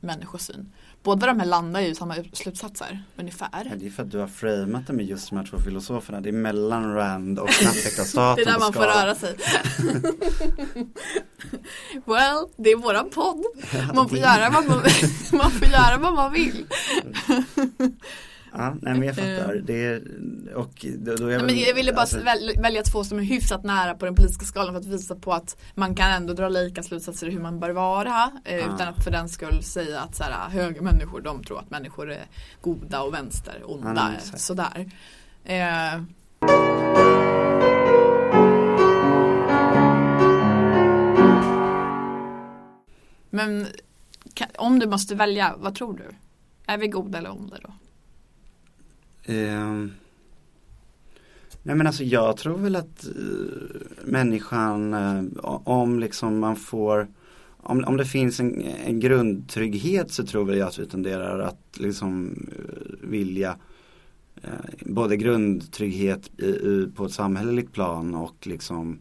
[0.00, 0.72] människosyn.
[1.02, 3.48] Båda de här landar ju i samma slutsatser ungefär.
[3.52, 6.20] Ja, det är för att du har framat det med just de här två filosoferna.
[6.20, 8.36] Det är mellan Rand och nattväktarstaten.
[8.44, 9.36] det är där man får röra sig.
[12.04, 13.44] well, det är våran podd.
[13.94, 14.82] Man får, göra vad man,
[15.32, 16.66] man får göra vad man vill.
[18.52, 19.54] Ja, nej men jag fattar.
[19.64, 20.02] Det är,
[20.54, 22.18] och då, då är nej, men jag ville bara alltså,
[22.62, 25.56] välja två som är hyfsat nära på den politiska skalan för att visa på att
[25.74, 28.74] man kan ändå dra lika slutsatser hur man bör vara eh, ja.
[28.74, 32.10] utan att för den skull säga att så här, höga människor de tror att människor
[32.10, 32.26] är
[32.60, 34.12] goda och vänster onda.
[34.32, 34.90] Ja, sådär.
[35.44, 36.02] Eh.
[43.30, 43.66] Men
[44.58, 46.14] om du måste välja, vad tror du?
[46.66, 47.72] Är vi goda eller onda då?
[49.22, 49.86] Eh,
[51.62, 55.24] nej men alltså jag tror väl att eh, människan, eh,
[55.64, 57.08] om liksom man får
[57.62, 61.78] om, om det finns en, en grundtrygghet så tror väl jag att vi tenderar att
[61.78, 63.56] liksom eh, vilja
[64.42, 64.50] eh,
[64.86, 68.98] både grundtrygghet i, i, på ett samhälleligt plan och liksom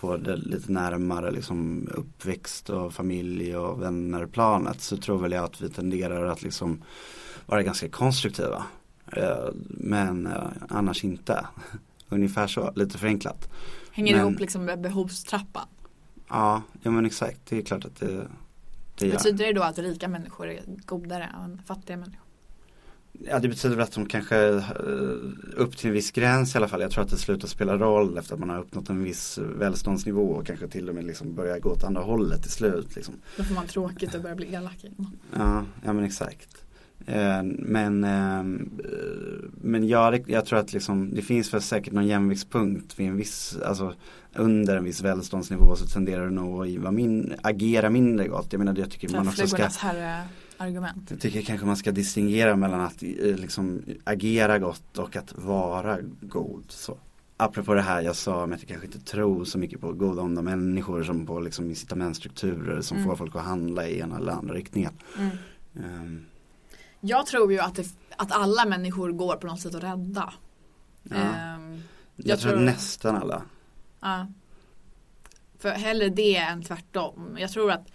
[0.00, 5.44] på det lite närmare liksom uppväxt och familj och vänner planet så tror väl jag
[5.44, 6.82] att vi tenderar att liksom
[7.46, 8.64] vara ganska konstruktiva.
[9.16, 11.46] Eh, men eh, annars inte.
[12.08, 13.50] Ungefär så, lite förenklat.
[13.92, 15.66] Hänger men, det ihop liksom med behovstrappan?
[16.28, 17.40] Ja, ja men exakt.
[17.48, 18.26] Det är klart att det,
[18.98, 19.12] det gör.
[19.12, 22.24] Betyder det då att rika människor är godare än fattiga människor?
[23.12, 24.62] Ja det betyder att de kanske eh,
[25.56, 26.80] upp till en viss gräns i alla fall.
[26.80, 30.30] Jag tror att det slutar spela roll efter att man har uppnått en viss välståndsnivå
[30.30, 32.96] och kanske till och med liksom börjar gå åt andra hållet till slut.
[32.96, 33.14] Liksom.
[33.36, 34.84] Då får man tråkigt och börjar bli elak.
[35.36, 36.64] Ja, ja men exakt.
[37.06, 38.42] Eh, men eh,
[39.62, 43.58] men jag, jag tror att liksom, det finns väl säkert någon jämviktspunkt vid en viss,
[43.64, 43.94] alltså
[44.34, 48.46] under en viss välståndsnivå så tenderar det nog att min, agera mindre gott.
[48.50, 49.68] Jag menar jag tycker man också ska
[50.60, 51.10] argument.
[51.10, 55.98] Jag tycker kanske man ska distingera mellan att eh, liksom, agera gott och att vara
[56.20, 56.64] god.
[56.68, 56.98] Så.
[57.36, 60.22] Apropå det här jag sa om att jag kanske inte tror så mycket på goda
[60.22, 63.08] onda människor som på liksom incitamentstrukturer som mm.
[63.08, 64.92] får folk att handla i ena eller andra riktningen.
[65.18, 65.30] Mm.
[65.74, 66.26] Um,
[67.00, 67.86] jag tror ju att, det,
[68.16, 70.32] att alla människor går på något sätt att rädda.
[71.02, 71.16] Ja.
[71.16, 71.82] Um,
[72.16, 73.42] jag, jag, tror, tror nästan alla.
[74.00, 74.26] Ja.
[75.58, 77.36] För hellre det än tvärtom.
[77.38, 77.88] Jag tror att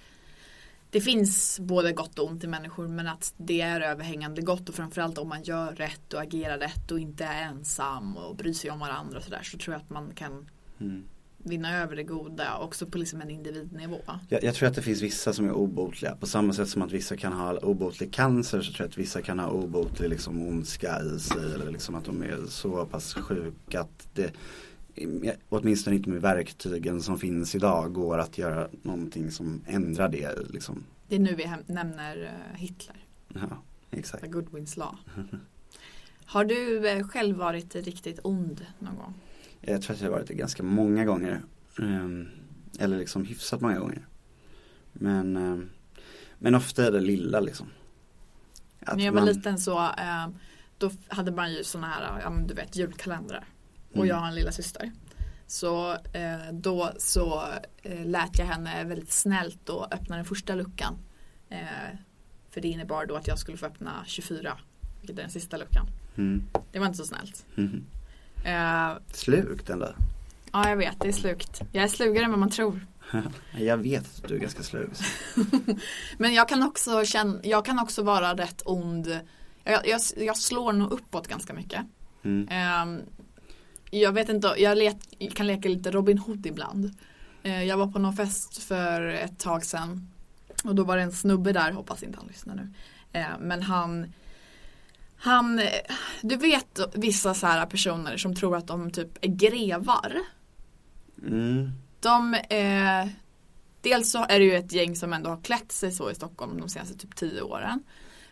[0.89, 4.75] det finns både gott och ont i människor men att det är överhängande gott och
[4.75, 8.71] framförallt om man gör rätt och agerar rätt och inte är ensam och bryr sig
[8.71, 11.03] om varandra och sådär så tror jag att man kan mm
[11.45, 14.01] vinna över det goda också på liksom en individnivå.
[14.29, 16.15] Jag, jag, tror att det finns vissa som är obotliga.
[16.15, 19.21] På samma sätt som att vissa kan ha obotlig cancer så tror jag att vissa
[19.21, 21.53] kan ha obotlig liksom ondska i sig.
[21.53, 24.33] Eller liksom att de är så pass sjuka att det
[25.49, 30.49] åtminstone inte med verktygen som finns idag går att göra någonting som ändrar det.
[30.49, 30.83] Liksom.
[31.07, 33.05] Det är nu vi nämner eh, Hitler.
[33.27, 34.31] Ja, exakt.
[34.31, 34.95] Goodwins law.
[36.25, 39.13] Har du eh, själv varit riktigt ond någon gång?
[39.67, 41.41] Jag tror att jag har varit det ganska många gånger.
[41.79, 42.29] Um,
[42.79, 44.07] eller liksom hyfsat många gånger.
[44.93, 45.69] Men, um,
[46.39, 47.67] men ofta är det lilla liksom.
[48.79, 49.27] Att När jag var man...
[49.27, 50.27] liten så uh,
[50.77, 53.45] då hade man ju sådana här, ja, du vet julkalendrar.
[53.89, 54.07] Och mm.
[54.07, 54.91] jag har en lilla syster.
[55.47, 57.43] Så eh, då så
[57.83, 60.97] eh, lät jag henne väldigt snällt då öppna den första luckan.
[61.49, 61.97] Eh,
[62.49, 64.57] för det innebar då att jag skulle få öppna 24.
[65.01, 65.87] Vilket är den sista luckan.
[66.17, 66.43] Mm.
[66.71, 67.45] Det var inte så snällt.
[67.57, 67.85] Mm.
[68.45, 69.89] Uh, slugt ändå.
[70.51, 71.61] Ja jag vet, det är slugt.
[71.71, 72.85] Jag är slugare än vad man tror.
[73.57, 74.89] jag vet att du är ganska slug.
[76.17, 79.19] Men jag kan också känna, jag kan också vara rätt ond.
[79.63, 81.81] Jag, jag, jag slår nog uppåt ganska mycket.
[82.23, 82.47] Mm.
[82.89, 83.01] Um,
[83.91, 84.93] jag vet inte, jag le
[85.33, 86.91] kan leka lite Robin Hood ibland.
[87.43, 90.09] Eh, jag var på någon fest för ett tag sedan
[90.63, 92.69] och då var det en snubbe där, hoppas inte han lyssnar nu.
[93.11, 94.13] Eh, men han
[95.25, 95.61] han,
[96.21, 100.13] du vet vissa så här personer som tror att de typ är grevar.
[101.27, 101.71] Mm.
[101.99, 103.07] De, eh,
[103.81, 106.59] dels så är det ju ett gäng som ändå har klätt sig så i Stockholm
[106.59, 107.83] de senaste typ tio åren.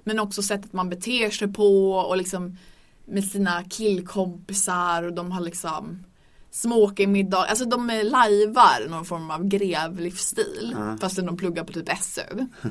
[0.04, 2.58] Men också sättet man beter sig på och liksom
[3.06, 6.04] med sina killkompisar och de har liksom
[6.52, 10.98] smoking-middag, alltså de lajvar någon form av grevlivsstil Ja.
[11.02, 12.48] fastän de pluggar på typ SU.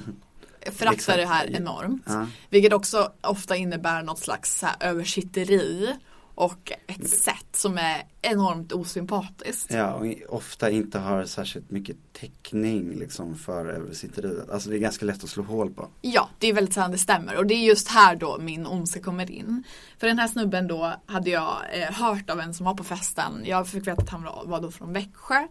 [0.70, 2.02] Föraktar det här enormt.
[2.06, 2.26] Ja.
[2.50, 5.94] Vilket också ofta innebär något slags översitteri
[6.34, 9.72] och ett sätt som är enormt osympatiskt.
[9.72, 14.50] Ja, och ofta inte har särskilt mycket täckning liksom för översitteriet.
[14.50, 15.88] Alltså det är ganska lätt att slå hål på.
[16.00, 19.00] Ja, det är väldigt sällan det stämmer och det är just här då min ondska
[19.00, 19.64] kommer in.
[19.98, 23.42] För den här snubben då hade jag eh, hört av en som var på festen.
[23.44, 25.46] Jag fick veta att han var, var då från Växjö.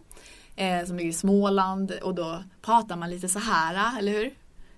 [0.56, 4.30] Eh, som ligger i Småland och då pratar man lite så här, eller hur?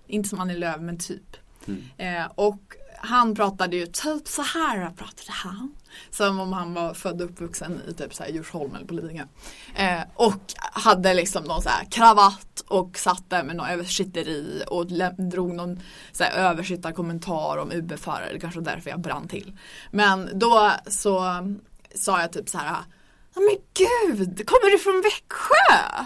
[0.07, 1.37] Inte som Annie Lööf men typ.
[1.97, 5.75] Eh, och han pratade ju typ så här pratade han.
[6.11, 9.25] Som om han var född och uppvuxen i typ så här Djursholm eller på Lidingö.
[9.75, 10.43] Eh, och
[10.73, 14.87] hade liksom någon så här kravatt och satt där med någon översitteri och
[15.31, 15.81] drog någon
[16.13, 18.33] så här översittarkommentar om UB-förare.
[18.33, 19.53] Det kanske var därför jag brann till.
[19.91, 21.25] Men då så
[21.95, 22.77] sa jag typ så här
[23.35, 26.05] Ja men gud, kommer du från Växjö?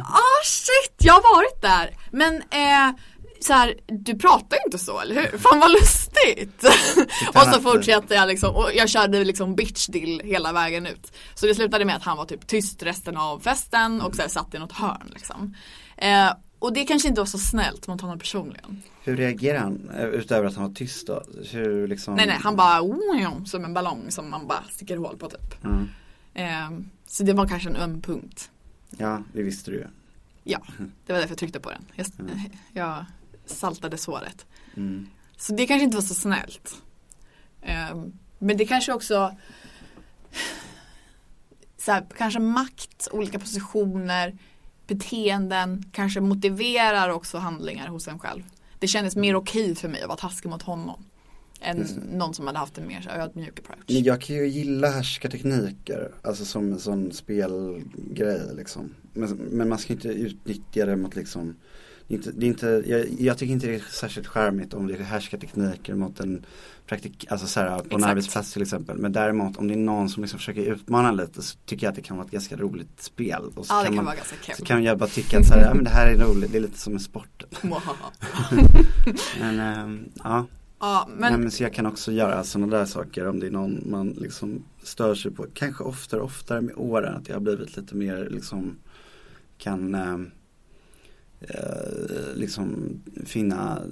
[0.00, 1.96] Ah shit, jag har varit där.
[2.10, 2.96] Men eh,
[3.40, 5.38] så här, du pratar ju inte så, eller hur?
[5.38, 6.64] Fan vad lustigt!
[7.28, 11.12] och så att- fortsatte jag liksom, och jag körde liksom bitch-dill hela vägen ut.
[11.34, 14.28] Så det slutade med att han var typ tyst resten av festen och så här,
[14.28, 15.54] satt i något hörn liksom.
[15.96, 18.82] Eh, och det kanske inte var så snällt mot honom personligen.
[19.04, 19.90] Hur reagerar han?
[19.98, 21.22] eh, Utöver att han var tyst då?
[21.50, 22.80] Hur liksom Nej nej, han bara
[23.46, 25.64] som en ballong som man bara sticker hål på typ.
[25.64, 25.88] Mm.
[26.34, 26.70] Eh,
[27.06, 28.50] så det var kanske en öm punkt.
[28.90, 29.86] Ja, det visste du ju.
[30.44, 30.62] Ja,
[31.06, 31.84] det var därför jag tryckte på den.
[31.94, 32.06] Jag,
[32.72, 33.04] jag
[33.46, 34.46] saltade såret.
[34.76, 35.08] Mm.
[35.36, 36.82] Så det kanske inte var så snällt.
[37.62, 39.36] Ehm, men det kanske också
[41.76, 44.38] så här, kanske makt, olika positioner,
[44.86, 48.42] beteenden kanske motiverar också handlingar hos en själv.
[48.78, 51.04] Det kändes mer okej för mig att vara taskig mot honom.
[51.60, 53.84] Än någon som hade haft en mer ödmjuk approach.
[53.88, 58.94] Men Jag kan ju gilla härskartekniker, alltså som en sån spelgrej liksom.
[59.12, 61.54] Men, men man ska inte utnyttja det mot liksom
[62.08, 64.86] det är inte, det är inte, jag, jag tycker inte det är särskilt charmigt om
[64.86, 66.46] det är härskartekniker mot en
[66.86, 68.98] praktik, alltså så här, på en arbetsplats till exempel.
[68.98, 71.96] Men däremot om det är någon som liksom försöker utmana lite så tycker jag att
[71.96, 73.42] det kan vara ett ganska roligt spel.
[73.56, 74.54] Och så Ja, det kan man, vara ganska kul.
[74.58, 76.58] Så kan jag bara tycka att så här, ja, men det här är roligt, det
[76.58, 77.44] är lite som en sport.
[79.40, 80.46] men ehm, ja.
[80.80, 83.50] Ja, men, Nej, men så jag kan också göra sådana där saker om det är
[83.50, 85.46] någon man liksom stör sig på.
[85.54, 88.78] Kanske oftare och oftare med åren att jag har blivit lite mer liksom
[89.58, 90.18] kan eh,
[91.40, 92.76] eh, liksom
[93.24, 93.82] finna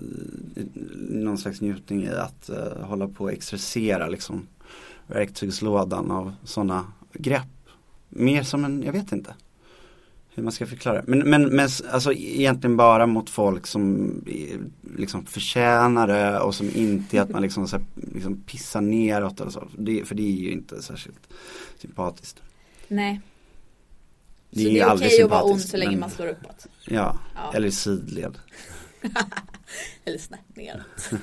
[0.97, 4.47] någon slags njutning i att eh, hålla på och exercera liksom
[5.07, 7.43] verktygslådan av sådana grepp.
[8.09, 9.35] Mer som en, jag vet inte
[10.37, 11.03] hur man ska förklara.
[11.07, 14.59] Men, men, men alltså egentligen bara mot folk som eh,
[14.99, 17.85] liksom förtjänar det och som inte är att man liksom, så här,
[18.15, 19.69] liksom pissar neråt eller så.
[19.79, 21.29] Det, för det är ju inte särskilt
[21.79, 22.43] sympatiskt.
[22.89, 23.21] nej.
[24.51, 26.67] Det så är det är okej att vara ond så länge men- man slår uppåt.
[26.87, 27.53] Ja, Ja.
[27.55, 28.39] eller sidled.
[30.05, 31.11] Eller snett neråt.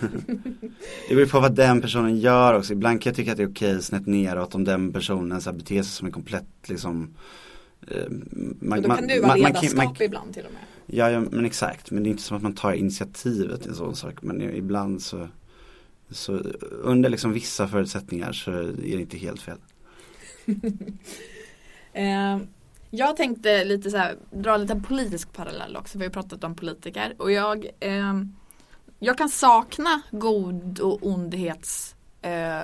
[1.10, 2.74] Det beror på vad den personen gör också.
[2.74, 5.58] Ibland kan jag tycka att det är okej snett neråt om den personen så här,
[5.58, 7.14] beter sig som en komplett liksom
[8.60, 10.52] man, Och då man- kan du vara man- man ledarskap kan- man- ibland till och
[10.52, 10.62] med.
[10.86, 13.76] Ja, ja men exakt, men det är inte som att man tar initiativet till en
[13.76, 14.22] sån sak.
[14.22, 15.28] Men ibland så,
[16.10, 16.34] så
[16.82, 19.58] under liksom vissa förutsättningar så är det inte helt fel.
[21.94, 22.38] Eh,
[22.90, 25.98] jag tänkte lite så här, dra lite en politisk parallell också.
[25.98, 27.14] Vi har ju pratat om politiker.
[27.18, 28.14] Och jag, eh,
[29.00, 32.62] jag kan sakna god och ondhets eh,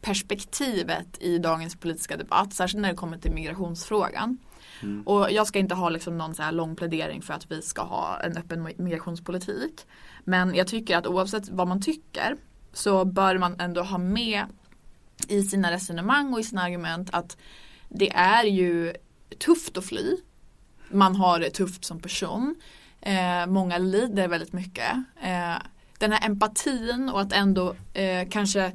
[0.00, 2.52] perspektivet i dagens politiska debatt.
[2.52, 4.38] Särskilt när det kommer till migrationsfrågan.
[5.04, 7.82] Och jag ska inte ha liksom någon så här lång plädering för att vi ska
[7.82, 9.86] ha en öppen migrationspolitik.
[10.24, 12.36] Men jag tycker att oavsett vad man tycker
[12.72, 14.44] så bör man ändå ha med
[15.28, 17.36] i sina resonemang och i sina argument att
[17.88, 18.94] det är ju
[19.38, 20.16] tufft att fly.
[20.90, 22.54] Man har det tufft som person.
[23.00, 24.92] Eh, många lider väldigt mycket.
[25.22, 25.56] Eh,
[25.98, 28.72] den här empatin och att ändå eh, kanske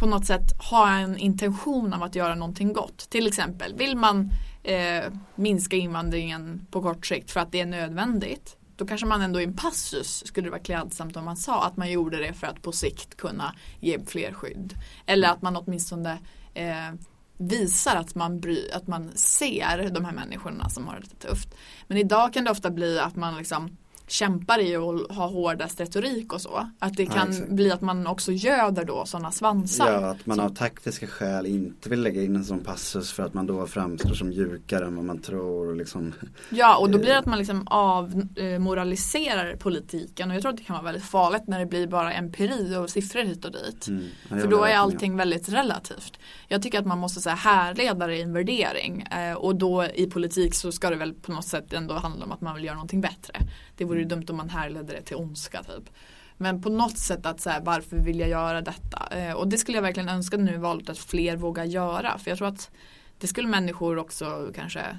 [0.00, 3.10] på något sätt ha en intention av att göra någonting gott.
[3.10, 4.30] Till exempel vill man
[4.62, 8.56] eh, minska invandringen på kort sikt för att det är nödvändigt.
[8.76, 11.76] då kanske man ändå i en passus skulle det vara klädsamt om man sa att
[11.76, 14.74] man gjorde det för att på sikt kunna ge fler skydd.
[15.06, 16.18] Eller att man åtminstone
[16.54, 16.92] eh,
[17.38, 21.54] visar att man, bry, att man ser de här människorna som har det lite tufft.
[21.86, 23.76] Men idag kan det ofta bli att man liksom
[24.10, 26.70] kämpar i att ha hårdast retorik och så.
[26.78, 27.48] Att det Ja, kan exakt.
[27.48, 29.92] bli att man också göder då sådana svansar.
[29.92, 33.34] Ja, att man av taktiska skäl inte vill lägga in en sån passus för att
[33.34, 35.68] man då framstår som mjukare än vad man tror.
[35.68, 36.12] Och liksom.
[36.50, 40.64] Ja och då blir det att man liksom avmoraliserar politiken och jag tror att det
[40.64, 43.88] kan vara väldigt farligt när det blir bara empiri och siffror hit och dit.
[43.88, 44.04] Mm.
[44.28, 46.18] Ja, För då är allting väldigt relativt.
[46.48, 49.84] Jag tycker att man måste så här, härleda det i en värdering eh, och då
[49.94, 52.64] i politik så ska det väl på något sätt ändå handla om att man vill
[52.64, 53.34] göra någonting bättre.
[53.80, 55.90] Det vore ju dumt om man härleder det till ondska typ.
[56.36, 59.16] Men på något sätt att så här, varför vill jag göra detta?
[59.16, 62.18] Eh, och det skulle jag verkligen önska nu i valet att fler vågar göra.
[62.18, 62.70] För jag tror att
[63.18, 64.98] det skulle människor också kanske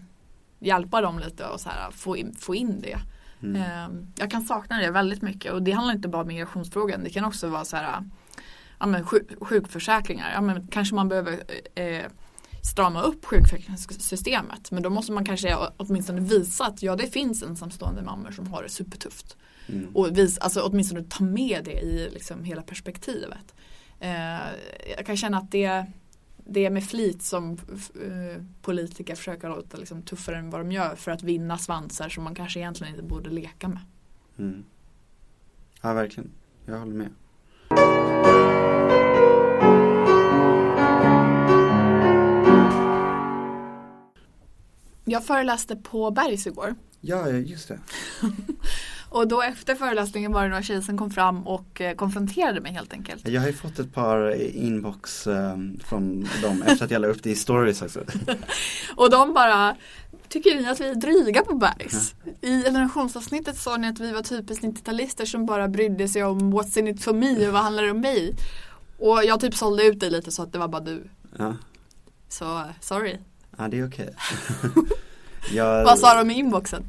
[0.59, 2.99] hjälpa dem lite och så här, få, in, få in det.
[3.43, 3.55] Mm.
[3.61, 7.03] Eh, Jag kan sakna det väldigt mycket och det handlar inte bara om migrationsfrågan.
[7.03, 8.03] Det kan också vara så här
[8.79, 10.31] ja, men sjuk, sjukförsäkringar.
[10.33, 11.43] Ja, men kanske man behöver
[11.75, 12.05] eh,
[12.61, 14.71] strama upp sjukförsäkringssystemet.
[14.71, 18.63] Men då måste man kanske åtminstone visa att ja det finns ensamstående mammor som har
[18.63, 19.37] det supertufft.
[19.67, 19.95] Mm.
[19.95, 23.55] Och vis, alltså, åtminstone ta med det i liksom, hela perspektivet.
[23.99, 24.39] Eh,
[24.97, 25.85] jag kan känna att det,
[26.37, 30.95] det är med flit som eh, politiker försöker låta liksom, tuffare än vad de gör
[30.95, 33.81] för att vinna svansar som man kanske egentligen inte borde leka med.
[34.39, 34.63] Mm.
[35.81, 36.31] Ja, verkligen.
[36.65, 37.09] Jag håller med.
[45.11, 46.75] Jag föreläste på Bergs igår.
[47.01, 47.79] Ja, just det.
[49.09, 52.71] Och då efter föreläsningen var det några tjejer som kom fram och eh, konfronterade mig
[52.71, 53.27] helt enkelt.
[53.27, 57.23] Jag har ju fått ett par inbox eh, från dem efter att jag la upp
[57.23, 57.99] det i stories också.
[58.95, 59.75] Och de bara
[60.29, 62.15] Tycker ni att vi är dryga på Bergs?
[62.41, 66.79] I generationsavsnittet sa ni att vi var typiskt 90-talister som bara brydde sig om what's
[66.79, 68.35] in it for me och vad handlar det om mig?
[68.99, 71.09] Och jag typ sålde ut dig lite så att det var bara du.
[71.37, 71.55] Ja,
[72.29, 73.17] Så eh, sorry.
[73.57, 74.15] Ja det är okej.
[75.53, 76.83] Jag- Vad sa de i inboxen?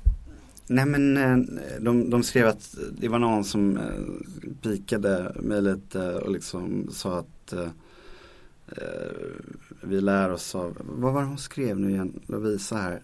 [0.66, 1.36] Nej men eh,
[1.80, 3.82] de, de skrev att det var någon som eh,
[4.62, 7.68] pikade mig lite och liksom sa att eh,
[9.80, 13.02] vi lär oss av, vad var det hon skrev nu igen, Lovisa här.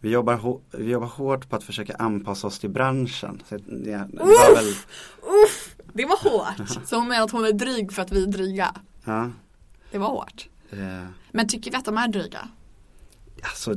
[0.00, 3.42] Vi, jobbar vi jobbar hårt på att försöka anpassa oss till branschen.
[3.48, 4.64] Så, det, det var väl,
[5.44, 6.68] Uff, det var hårt.
[6.86, 8.74] Så hon menar att hon är dryg för att vi är dryga.
[9.04, 9.30] ja,
[9.90, 10.48] Det var hårt.
[10.72, 12.48] Eh, Men tycker vi att de är dryga?
[13.42, 13.74] Alltså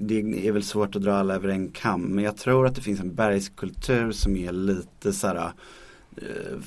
[0.00, 2.80] det är väl svårt att dra alla över en kam men jag tror att det
[2.80, 5.52] finns en bergskultur som är lite såhär
[6.16, 6.58] eh,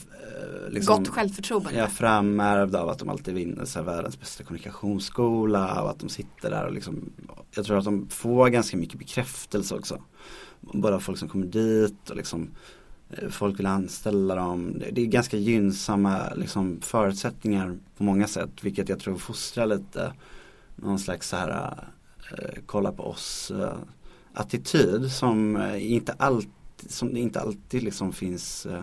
[0.69, 1.73] liksom, Gott självförtroende.
[1.73, 6.09] Ja, framärvd av att de alltid vinner så här, världens bästa kommunikationsskola och att de
[6.09, 7.11] sitter där och liksom
[7.55, 10.01] Jag tror att de får ganska mycket bekräftelse också
[10.61, 12.49] Bara folk som kommer dit och liksom
[13.29, 14.81] Folk vill anställa dem.
[14.91, 20.13] Det- är ganska gynnsamma liksom, förutsättningar på många sätt vilket jag tror fostrar lite
[20.75, 21.83] någon slags så här
[22.37, 23.73] eh, kolla på oss eh,
[24.33, 26.51] attityd som eh, inte alltid
[26.87, 28.81] som inte alltid liksom finns eh,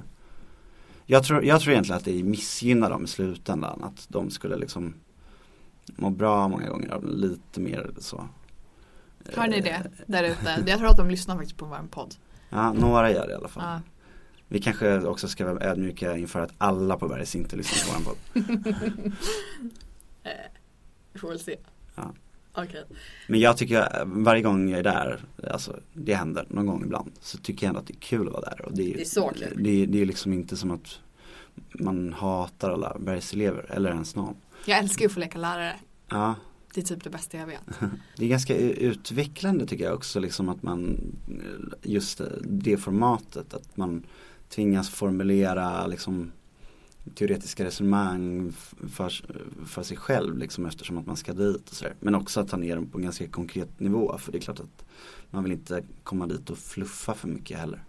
[1.06, 4.94] jag, tror, jag tror egentligen att det missgynnar dem i slutändan att de skulle liksom
[5.86, 8.28] må bra många gånger av lite mer så
[9.34, 10.64] Hör ni Eh, det där ute?
[10.70, 12.14] Jag tror att de lyssnar faktiskt på vår podd.
[12.50, 13.62] Ja, några gör det i alla fall.
[13.64, 13.80] Ja.
[14.48, 18.10] Vi kanske också ska vara ödmjuka inför att alla på Bergs inte lyssnar på vår
[18.10, 18.42] podd.
[21.12, 21.56] Vi får väl se.
[21.94, 22.14] Ja.
[22.58, 22.84] Okej.
[23.28, 25.20] Men jag tycker varje gång jag är där,
[25.50, 28.32] alltså det händer någon gång ibland, så tycker jag ändå att det är kul att
[28.32, 28.64] vara där.
[28.66, 29.52] Och det, Det är så kul.
[29.64, 31.00] Det, det är liksom inte som att
[31.72, 34.34] man hatar alla Bergselever eller ens någon.
[34.66, 35.76] Jag älskar ju att få leka lärare.
[36.08, 36.34] Ja,
[36.74, 37.60] Det är typ det bästa jag vet.
[38.16, 41.00] det är ganska utvecklande tycker jag också liksom att man
[41.82, 44.02] just det formatet att man
[44.48, 46.32] tvingas formulera liksom
[47.14, 48.52] teoretiska resonemang
[48.92, 49.12] för,
[49.66, 51.94] för sig själv liksom eftersom att man ska dit och sådär.
[52.00, 54.60] Men också att ta ner dem på en ganska konkret nivå för det är klart
[54.60, 54.84] att
[55.30, 57.84] man vill inte komma dit och fluffa för mycket heller.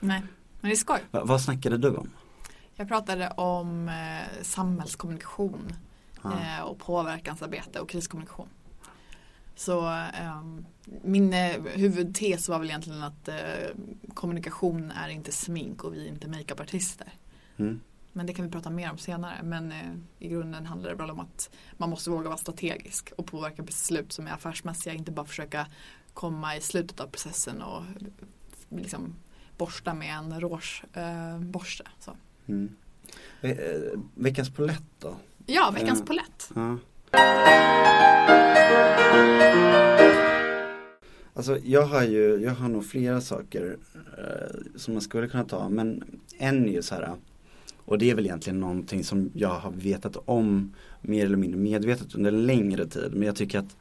[0.00, 0.22] Nej,
[0.60, 0.98] men det är skoj.
[1.10, 2.10] Va, vad snackade du om?
[2.74, 5.72] Jag pratade om eh, samhällskommunikation
[6.22, 6.32] Ja.
[6.32, 8.48] eh, och påverkansarbete och kriskommunikation.
[9.54, 10.66] Så ehm,
[11.02, 13.34] min eh, huvudtes var väl egentligen att eh,
[14.14, 17.12] kommunikation är inte smink och vi är inte makeupartister.
[17.56, 17.80] Mm.
[18.12, 19.42] Men det kan vi prata mer om senare.
[19.42, 23.26] Men eh, i grunden handlar det väl om att man måste våga vara strategisk och
[23.26, 24.94] påverka beslut som är affärsmässiga.
[24.94, 25.66] Inte bara försöka
[26.14, 28.12] komma i slutet av processen och eh,
[28.68, 29.14] liksom
[29.58, 31.84] borsta med en rougeborste.
[32.06, 32.14] Eh.
[32.46, 32.76] Mm.
[33.40, 33.56] Eh,
[34.14, 35.16] veckans polett då?
[35.46, 36.50] Ja, veckans Eh, polett.
[36.54, 36.78] Ja.
[41.34, 43.76] Alltså jag har ju, jag har nog flera saker
[44.18, 46.04] eh, som man skulle kunna ta men
[46.38, 47.14] en är ju så här
[47.84, 52.14] och det är väl egentligen någonting som jag har vetat om mer eller mindre medvetet
[52.14, 53.76] under en längre tid men jag tycker att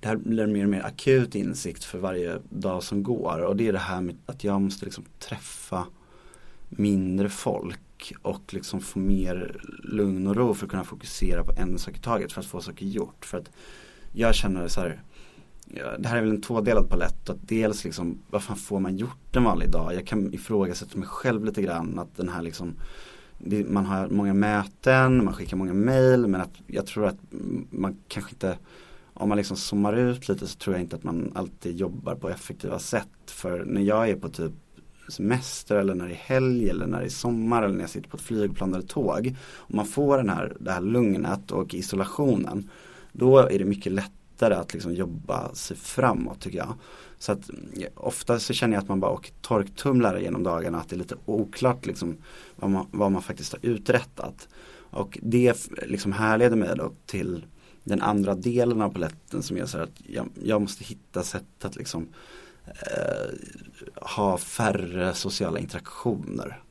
[0.00, 3.68] det här blir mer och mer akut insikt för varje dag som går och det
[3.68, 5.86] är det här med att jag måste liksom träffa
[6.68, 7.80] mindre folk
[8.22, 12.00] och liksom få mer lugn och ro för att kunna fokusera på en sak i
[12.00, 13.24] taget för att få saker gjort.
[13.24, 13.50] För att
[14.12, 15.02] jag känner så här
[15.98, 17.30] det här är väl en tvådelad palett.
[17.30, 19.94] Att dels liksom, vad fan får man gjort en vanlig dag?
[19.94, 21.98] Jag kan ifrågasätta mig själv lite grann.
[21.98, 22.74] Att den här liksom,
[23.66, 26.26] man har många möten, man skickar många mail.
[26.26, 27.18] Men att jag tror att
[27.70, 28.58] man kanske inte,
[29.14, 32.30] om man liksom zoomar ut lite så tror jag inte att man alltid jobbar på
[32.30, 33.08] effektiva sätt.
[33.26, 34.52] För när jag är på typ
[35.08, 38.08] semester eller när det är helg eller när det är sommar eller när jag sitter
[38.08, 39.36] på ett flygplan eller tåg.
[39.56, 42.70] Om man får den här, det här lugnet och isolationen.
[43.12, 46.74] Då är det mycket lättare att liksom jobba sig framåt tycker jag.
[47.18, 47.50] Så att
[47.94, 51.16] ofta så känner jag att man bara åker torktumlare genom dagarna, att det är lite
[51.24, 52.16] oklart liksom
[52.56, 54.48] vad man, vad man faktiskt har uträttat.
[54.74, 57.44] Och det liksom härleder mig då till
[57.84, 61.76] den andra delen av paletten som är så att jag, jag måste hitta sätt att
[61.76, 62.08] liksom
[62.66, 63.34] eh,
[63.94, 66.62] ha färre sociala interaktioner.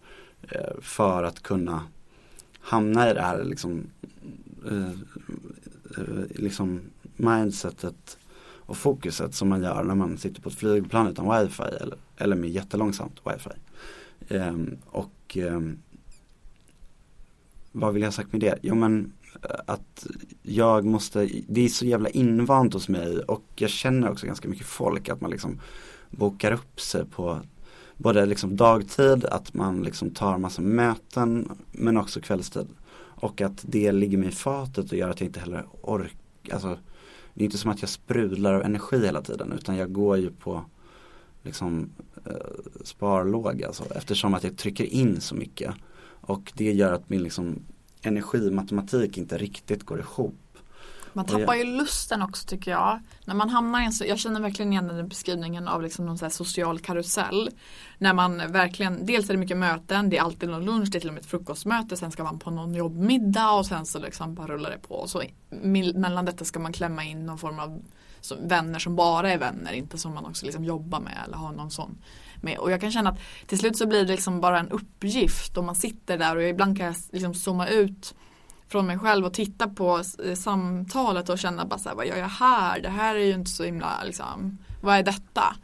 [0.50, 1.84] Eh, för att kunna
[2.60, 3.88] hamna i det här liksom,
[4.68, 4.91] eh,
[5.98, 6.82] eh, liksom
[7.16, 8.18] mindsetet
[8.66, 12.36] och fokuset som man gör när man sitter på ett flygplan utan wifi eller, eller
[12.36, 13.50] med jättelångsamt wifi.
[14.28, 15.78] Ehm, och ehm,
[17.72, 18.60] vad vill jag ha sagt med det?
[18.62, 19.14] Jo men
[19.66, 20.08] att
[20.42, 24.68] jag måste, det är så jävla invant hos mig och jag känner också ganska mycket
[24.68, 25.60] folk att man liksom
[26.10, 27.42] bokar upp sig på
[27.98, 32.68] både liksom dagtid, att man liksom tar massa möten men också kvällstid.
[33.16, 36.78] Och att det ligger mig i fatet och gör att jag inte heller orkar, alltså
[37.34, 40.32] det är inte som att jag sprudlar av energi hela tiden utan jag går ju
[40.32, 40.66] på
[41.44, 41.90] liksom
[42.26, 42.34] eh,
[42.84, 45.74] sparlåga alltså, eftersom att jag trycker in så mycket.
[46.06, 47.60] Och det gör att min liksom
[48.04, 50.36] energimatematik inte riktigt går ihop.
[51.14, 52.99] Man tappar ju lusten också tycker jag.
[53.26, 56.30] När man hamnar i en, jag känner verkligen igen den beskrivningen av liksom någon så
[56.30, 57.49] social karusell.
[57.97, 60.99] När man verkligen, dels är det mycket möten, det är alltid någon lunch, det är
[60.99, 64.36] till och med ett frukostmöte, sen ska man på någon jobbmiddag och sen så liksom
[64.36, 64.95] bara rullar det på.
[64.95, 65.24] Och så
[65.93, 67.82] mellan detta ska man klämma in någon form av
[68.41, 71.72] vänner som bara är vänner, inte som man också liksom jobbar med eller har någon
[71.72, 71.97] sån
[72.44, 72.58] med.
[72.58, 75.64] Och jag kan känna att till slut så blir det liksom bara en uppgift och
[75.64, 78.16] man sitter där och ibland kan jag liksom zooma ut
[78.68, 82.18] från mig själv och titta på eh, samtalet och känna bara så här, vad gör
[82.18, 82.82] jag här?
[82.82, 85.56] Det här är ju inte så himla liksom, vad är detta?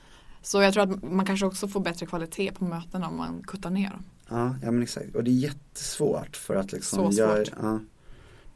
[0.42, 3.70] Så jag tror att man kanske också får bättre kvalitet på mötena om man kuttar
[3.70, 4.04] ner dem.
[4.30, 5.16] Ja, ja men exakt.
[5.16, 7.52] Och det är jättesvårt för att liksom Så svårt.
[7.62, 7.80] ja,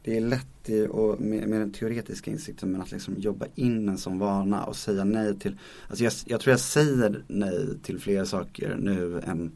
[0.03, 3.89] det är lätt i, och med, med den teoretiska insikten men att liksom jobba in
[3.89, 7.99] en sån vana och säga nej till Alltså jag, jag tror jag säger nej till
[7.99, 9.51] fler saker nu än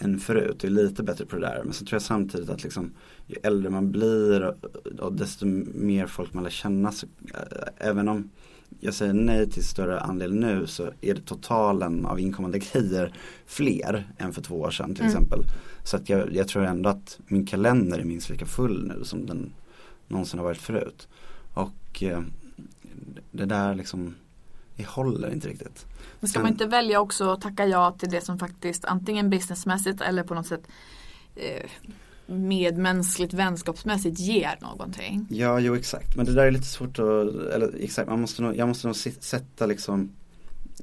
[0.00, 0.56] än förut.
[0.62, 1.62] Jag är lite bättre på det där.
[1.64, 2.92] Men så tror jag samtidigt att liksom,
[3.26, 4.66] ju äldre man blir och,
[4.98, 6.92] och desto mer folk man lär känna.
[6.92, 8.30] Så, äh, även om
[8.80, 13.14] jag säger nej till större andel nu så är det totalen av inkommande grejer
[13.46, 15.14] fler än för två år sedan till mm.
[15.14, 15.44] exempel.
[15.84, 19.26] Så att jag, jag, tror ändå att min kalender är minst lika full nu som
[19.26, 19.52] den
[20.08, 21.08] någonsin har varit förut.
[21.54, 22.22] Och eh,
[23.30, 24.14] det där liksom,
[24.76, 25.86] det håller inte riktigt.
[26.20, 30.00] Men ska man inte välja också att tacka ja till det som faktiskt antingen businessmässigt
[30.00, 30.62] eller på något sätt
[31.34, 31.70] eh,
[32.28, 35.26] medmänskligt vänskapsmässigt ger någonting?
[35.30, 36.16] Ja, jo exakt.
[36.16, 38.96] Men det där är lite svårt att, eller exakt, man måste nog, jag måste nog
[38.96, 40.12] sätta liksom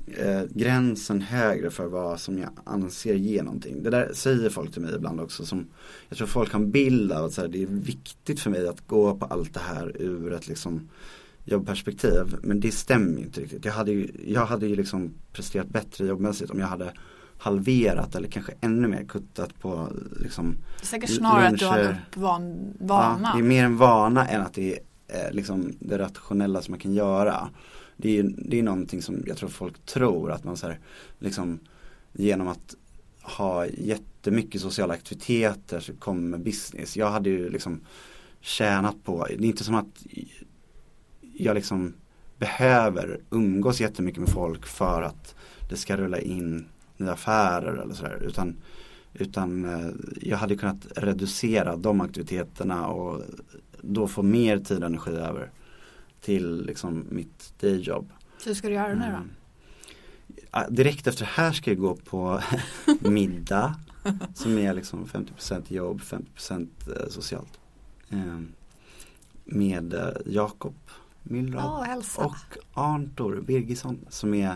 [0.08, 3.84] eh, gränsen högre för vad som jag anser ger någonting.
[3.84, 5.68] Det där säger folk till mig ibland också som
[6.10, 8.68] Jag tror folk har en bild av att så här, det är viktigt för mig
[8.68, 10.90] att gå på allt det här ur ett liksom
[11.44, 12.38] jobbperspektiv.
[12.42, 13.66] Men det stämmer inte riktigt.
[13.66, 16.94] Jag hade ju, jag hade ju liksom presterat bättre jobbmässigt om jag hade
[17.38, 19.90] halverat eller kanske ännu mer kuttat på
[20.22, 21.54] liksom Det är säkert snarare luncher.
[21.54, 23.30] att du har en uppvan, vana.
[23.34, 26.80] Ja, det är mer en vana än att det är liksom det rationella som man
[26.80, 27.50] kan göra.
[27.98, 30.80] Det är, det är någonting som jag tror folk tror att man så här,
[31.20, 31.60] liksom
[32.14, 32.76] genom att
[33.22, 36.98] ha jättemycket sociala aktiviteter så kommer business.
[36.98, 37.82] Jag hade ju liksom
[38.42, 40.06] tjänat på, det är inte som att
[41.34, 41.94] jag liksom
[42.38, 45.36] behöver umgås jättemycket med folk för att
[45.70, 46.66] det ska rulla in
[46.98, 48.24] nya affärer eller sådär.
[48.24, 48.56] Utan,
[49.14, 49.90] utan eh,
[50.22, 53.22] jag hade kunnat reducera de aktiviteterna och
[53.82, 55.52] då få mer tid och energi över
[56.22, 58.10] till liksom mitt dayjob.
[58.38, 59.06] Så hur ska du göra nu då?
[59.06, 59.30] Mm.
[60.76, 62.42] Direkt efter det här ska jag gå på
[63.00, 63.76] middag
[64.36, 67.60] som är liksom 50% jobb, 50% eh, socialt.
[68.10, 68.48] Ehm,
[69.46, 70.76] med eh, Jakob
[71.24, 72.26] Millrad Ja, hälsa.
[72.26, 74.56] och Arntor Birgisson som är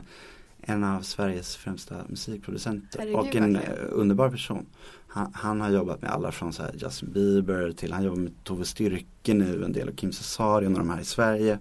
[0.61, 3.77] en av Sveriges främsta musikproducenter Herregud, och en verkligen.
[3.77, 4.65] eh, underbar person.
[5.07, 8.65] Han, han har jobbat med alla från så Justin Bieber till, han jobbar med Tove
[8.65, 11.59] Styrke nu en del och Kim Cesarion och de här i Sverige.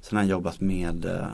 [0.00, 1.26] Sen har han jobbat med eh,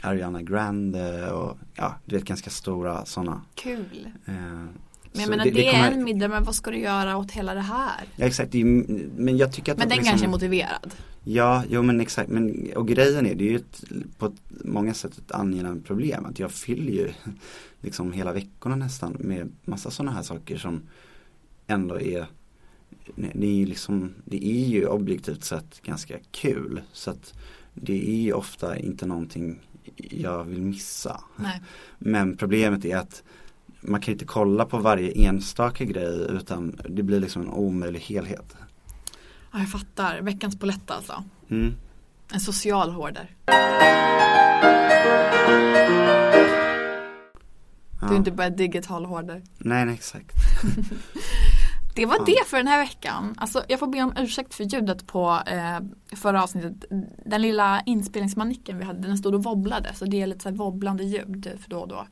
[0.00, 3.42] Ariana Grande och ja, du vet ganska stora sådana.
[3.54, 4.08] Kul.
[4.26, 4.68] Eh, Men
[5.12, 7.60] jag menar det, är kommer- en middag men vad ska du göra åt hela det
[7.60, 8.04] här?
[8.16, 8.64] Ja exakt, det är,
[9.16, 10.94] men jag tycker att Men den liksom, kanske är motiverad.
[11.24, 13.84] Ja, jo men exakt, men och grejen är det är ju ett,
[14.18, 14.32] på
[14.64, 17.12] många sätt ett angenämt problem att jag fyller ju
[17.80, 20.82] liksom hela veckorna nästan med massa sådana här saker som
[21.66, 22.26] ändå är
[23.16, 27.34] det är liksom, det är ju objektivt sett ganska kul så att
[27.74, 29.60] det är ju ofta inte någonting
[29.96, 31.20] jag vill missa.
[31.36, 31.62] Nej.
[31.98, 33.22] Men problemet är att
[33.80, 38.56] man kan inte kolla på varje enstaka grej utan det blir liksom en omöjlig helhet.
[39.54, 40.20] Ja, jag fattar.
[40.20, 41.24] Veckans polett alltså.
[41.50, 41.74] Mm.
[42.32, 43.30] En social hoarder.
[48.00, 48.16] Du är Ja.
[48.16, 49.42] inte bara digital hoarder.
[49.58, 50.32] Nej, nej exakt.
[51.96, 52.24] Det var Ja.
[52.26, 53.34] det för den här veckan.
[53.36, 55.78] Alltså, jag får be om ursäkt för ljudet på eh,
[56.16, 56.84] förra avsnittet.
[57.26, 59.94] Den lilla inspelningsmanicken vi hade, den stod och wobblade.
[59.94, 62.06] Så det är lite så här wobblande ljud för då och då.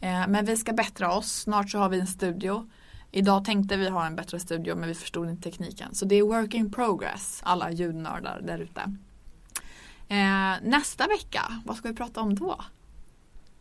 [0.00, 1.32] Eh, men vi ska bättra oss.
[1.42, 2.68] Snart så har vi en studio.
[3.10, 5.94] Idag tänkte vi ha en bättre studio men vi förstod inte tekniken.
[5.94, 8.80] Så det är work in progress, alla ljudnördar där ute.
[10.08, 12.64] Eh, nästa vecka, vad ska vi prata om då?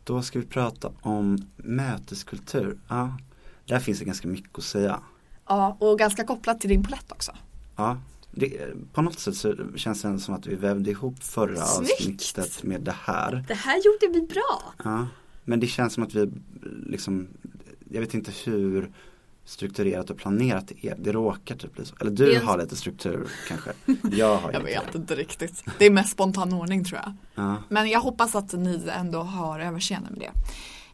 [0.03, 2.79] Då ska vi prata om möteskultur.
[2.87, 3.17] Ja,
[3.65, 4.99] där finns det ganska mycket att säga.
[5.47, 7.31] Ja, och ganska kopplat till din polett också.
[7.75, 7.97] Ja,
[8.31, 11.91] det, på något sätt så känns det som att vi vävde ihop förra Snyggt!
[12.01, 13.45] avsnittet med det här.
[13.47, 14.73] Det här gjorde vi bra.
[14.83, 15.07] Ja,
[15.43, 16.31] men det känns som att vi
[16.85, 17.27] liksom,
[17.89, 18.91] jag vet inte hur
[19.47, 20.95] strukturerat och planerat det är.
[20.99, 21.95] Det råkar typ bli så.
[22.01, 23.71] Eller du är- har lite struktur kanske.
[24.17, 25.63] Jag har Jag vet inte riktigt.
[25.79, 27.13] Det är mest spontan ordning tror jag.
[27.35, 27.55] Ja.
[27.69, 30.31] Men jag hoppas att ni ändå har överseende med det.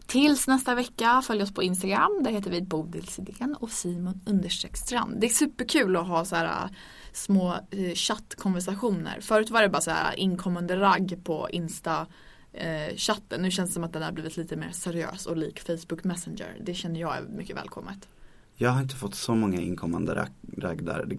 [0.05, 2.21] Tills nästa vecka, följ oss på Instagram.
[2.23, 5.19] Där heter vi Bodilsidén och Simon understreck strand.
[5.19, 6.69] Det är superkul att ha så här äh,
[7.13, 9.19] små eh, chattkonversationer.
[9.21, 12.07] Förut var det bara så här inkommande ragg på Insta
[12.53, 13.41] eh, chatten.
[13.41, 16.57] Nu känns det som att den har blivit lite mer seriös och lik Facebook Messenger.
[16.61, 18.07] Det känner jag är mycket välkommet.
[18.55, 21.05] Jag har inte fått så många inkommande ragg, ragg där.
[21.07, 21.17] Det,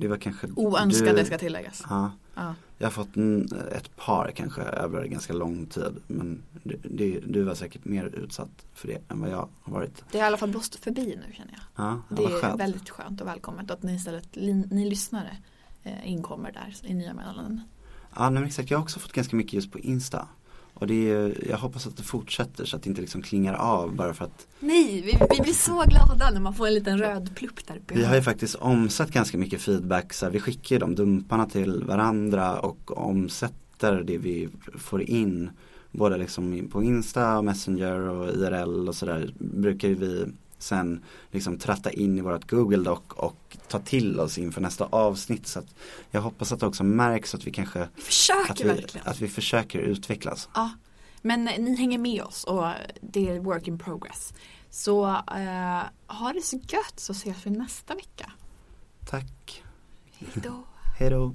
[0.00, 1.82] det var kanske Oönskade du- ska tilläggas.
[1.90, 2.10] Ja.
[2.34, 2.54] Ja.
[2.78, 5.96] Jag har fått en, ett par kanske över ganska lång tid.
[6.06, 6.42] Men
[6.84, 10.04] det, du var säkert mer utsatt för det än vad jag har varit.
[10.12, 11.84] Det har i alla fall blåst förbi nu känner jag.
[11.86, 12.60] Ja, Det är skönt.
[12.60, 15.36] väldigt skönt och välkommet att ni istället, li- ni lyssnare
[15.82, 17.60] eh, inkommer där i nya meddelanden.
[18.16, 20.28] Ja nej, men exakt, jag har också fått ganska mycket just på Insta.
[20.80, 23.94] Och det är, jag hoppas att det fortsätter så att det inte liksom klingar av
[23.94, 27.36] bara för att Nej, vi, vi blir så glada när man får en liten röd
[27.36, 27.94] plupp där uppe.
[27.94, 30.12] Vi har ju faktiskt omsatt ganska mycket feedback.
[30.12, 35.50] Så här, vi skickar de dumparna till varandra och omsätter det vi får in.
[35.92, 39.34] Både liksom på Insta, och Messenger och IRL och sådär.
[39.38, 40.26] Brukar vi
[40.62, 45.46] sen liksom tratta in i vårt Google Doc och ta till oss inför nästa avsnitt.
[45.46, 45.74] Så att
[46.10, 49.06] jag hoppas att det också märks att vi kanske Vi försöker att vi, verkligen.
[49.06, 50.48] att vi försöker utvecklas.
[50.54, 50.70] Ja,
[51.22, 52.64] men ni hänger med oss och
[53.00, 54.34] det är work in progress.
[54.70, 58.32] Så eh, ha det så gött så ses vi nästa vecka.
[59.10, 59.62] Tack.
[60.18, 60.64] Hejdå.
[60.98, 61.34] Hej då.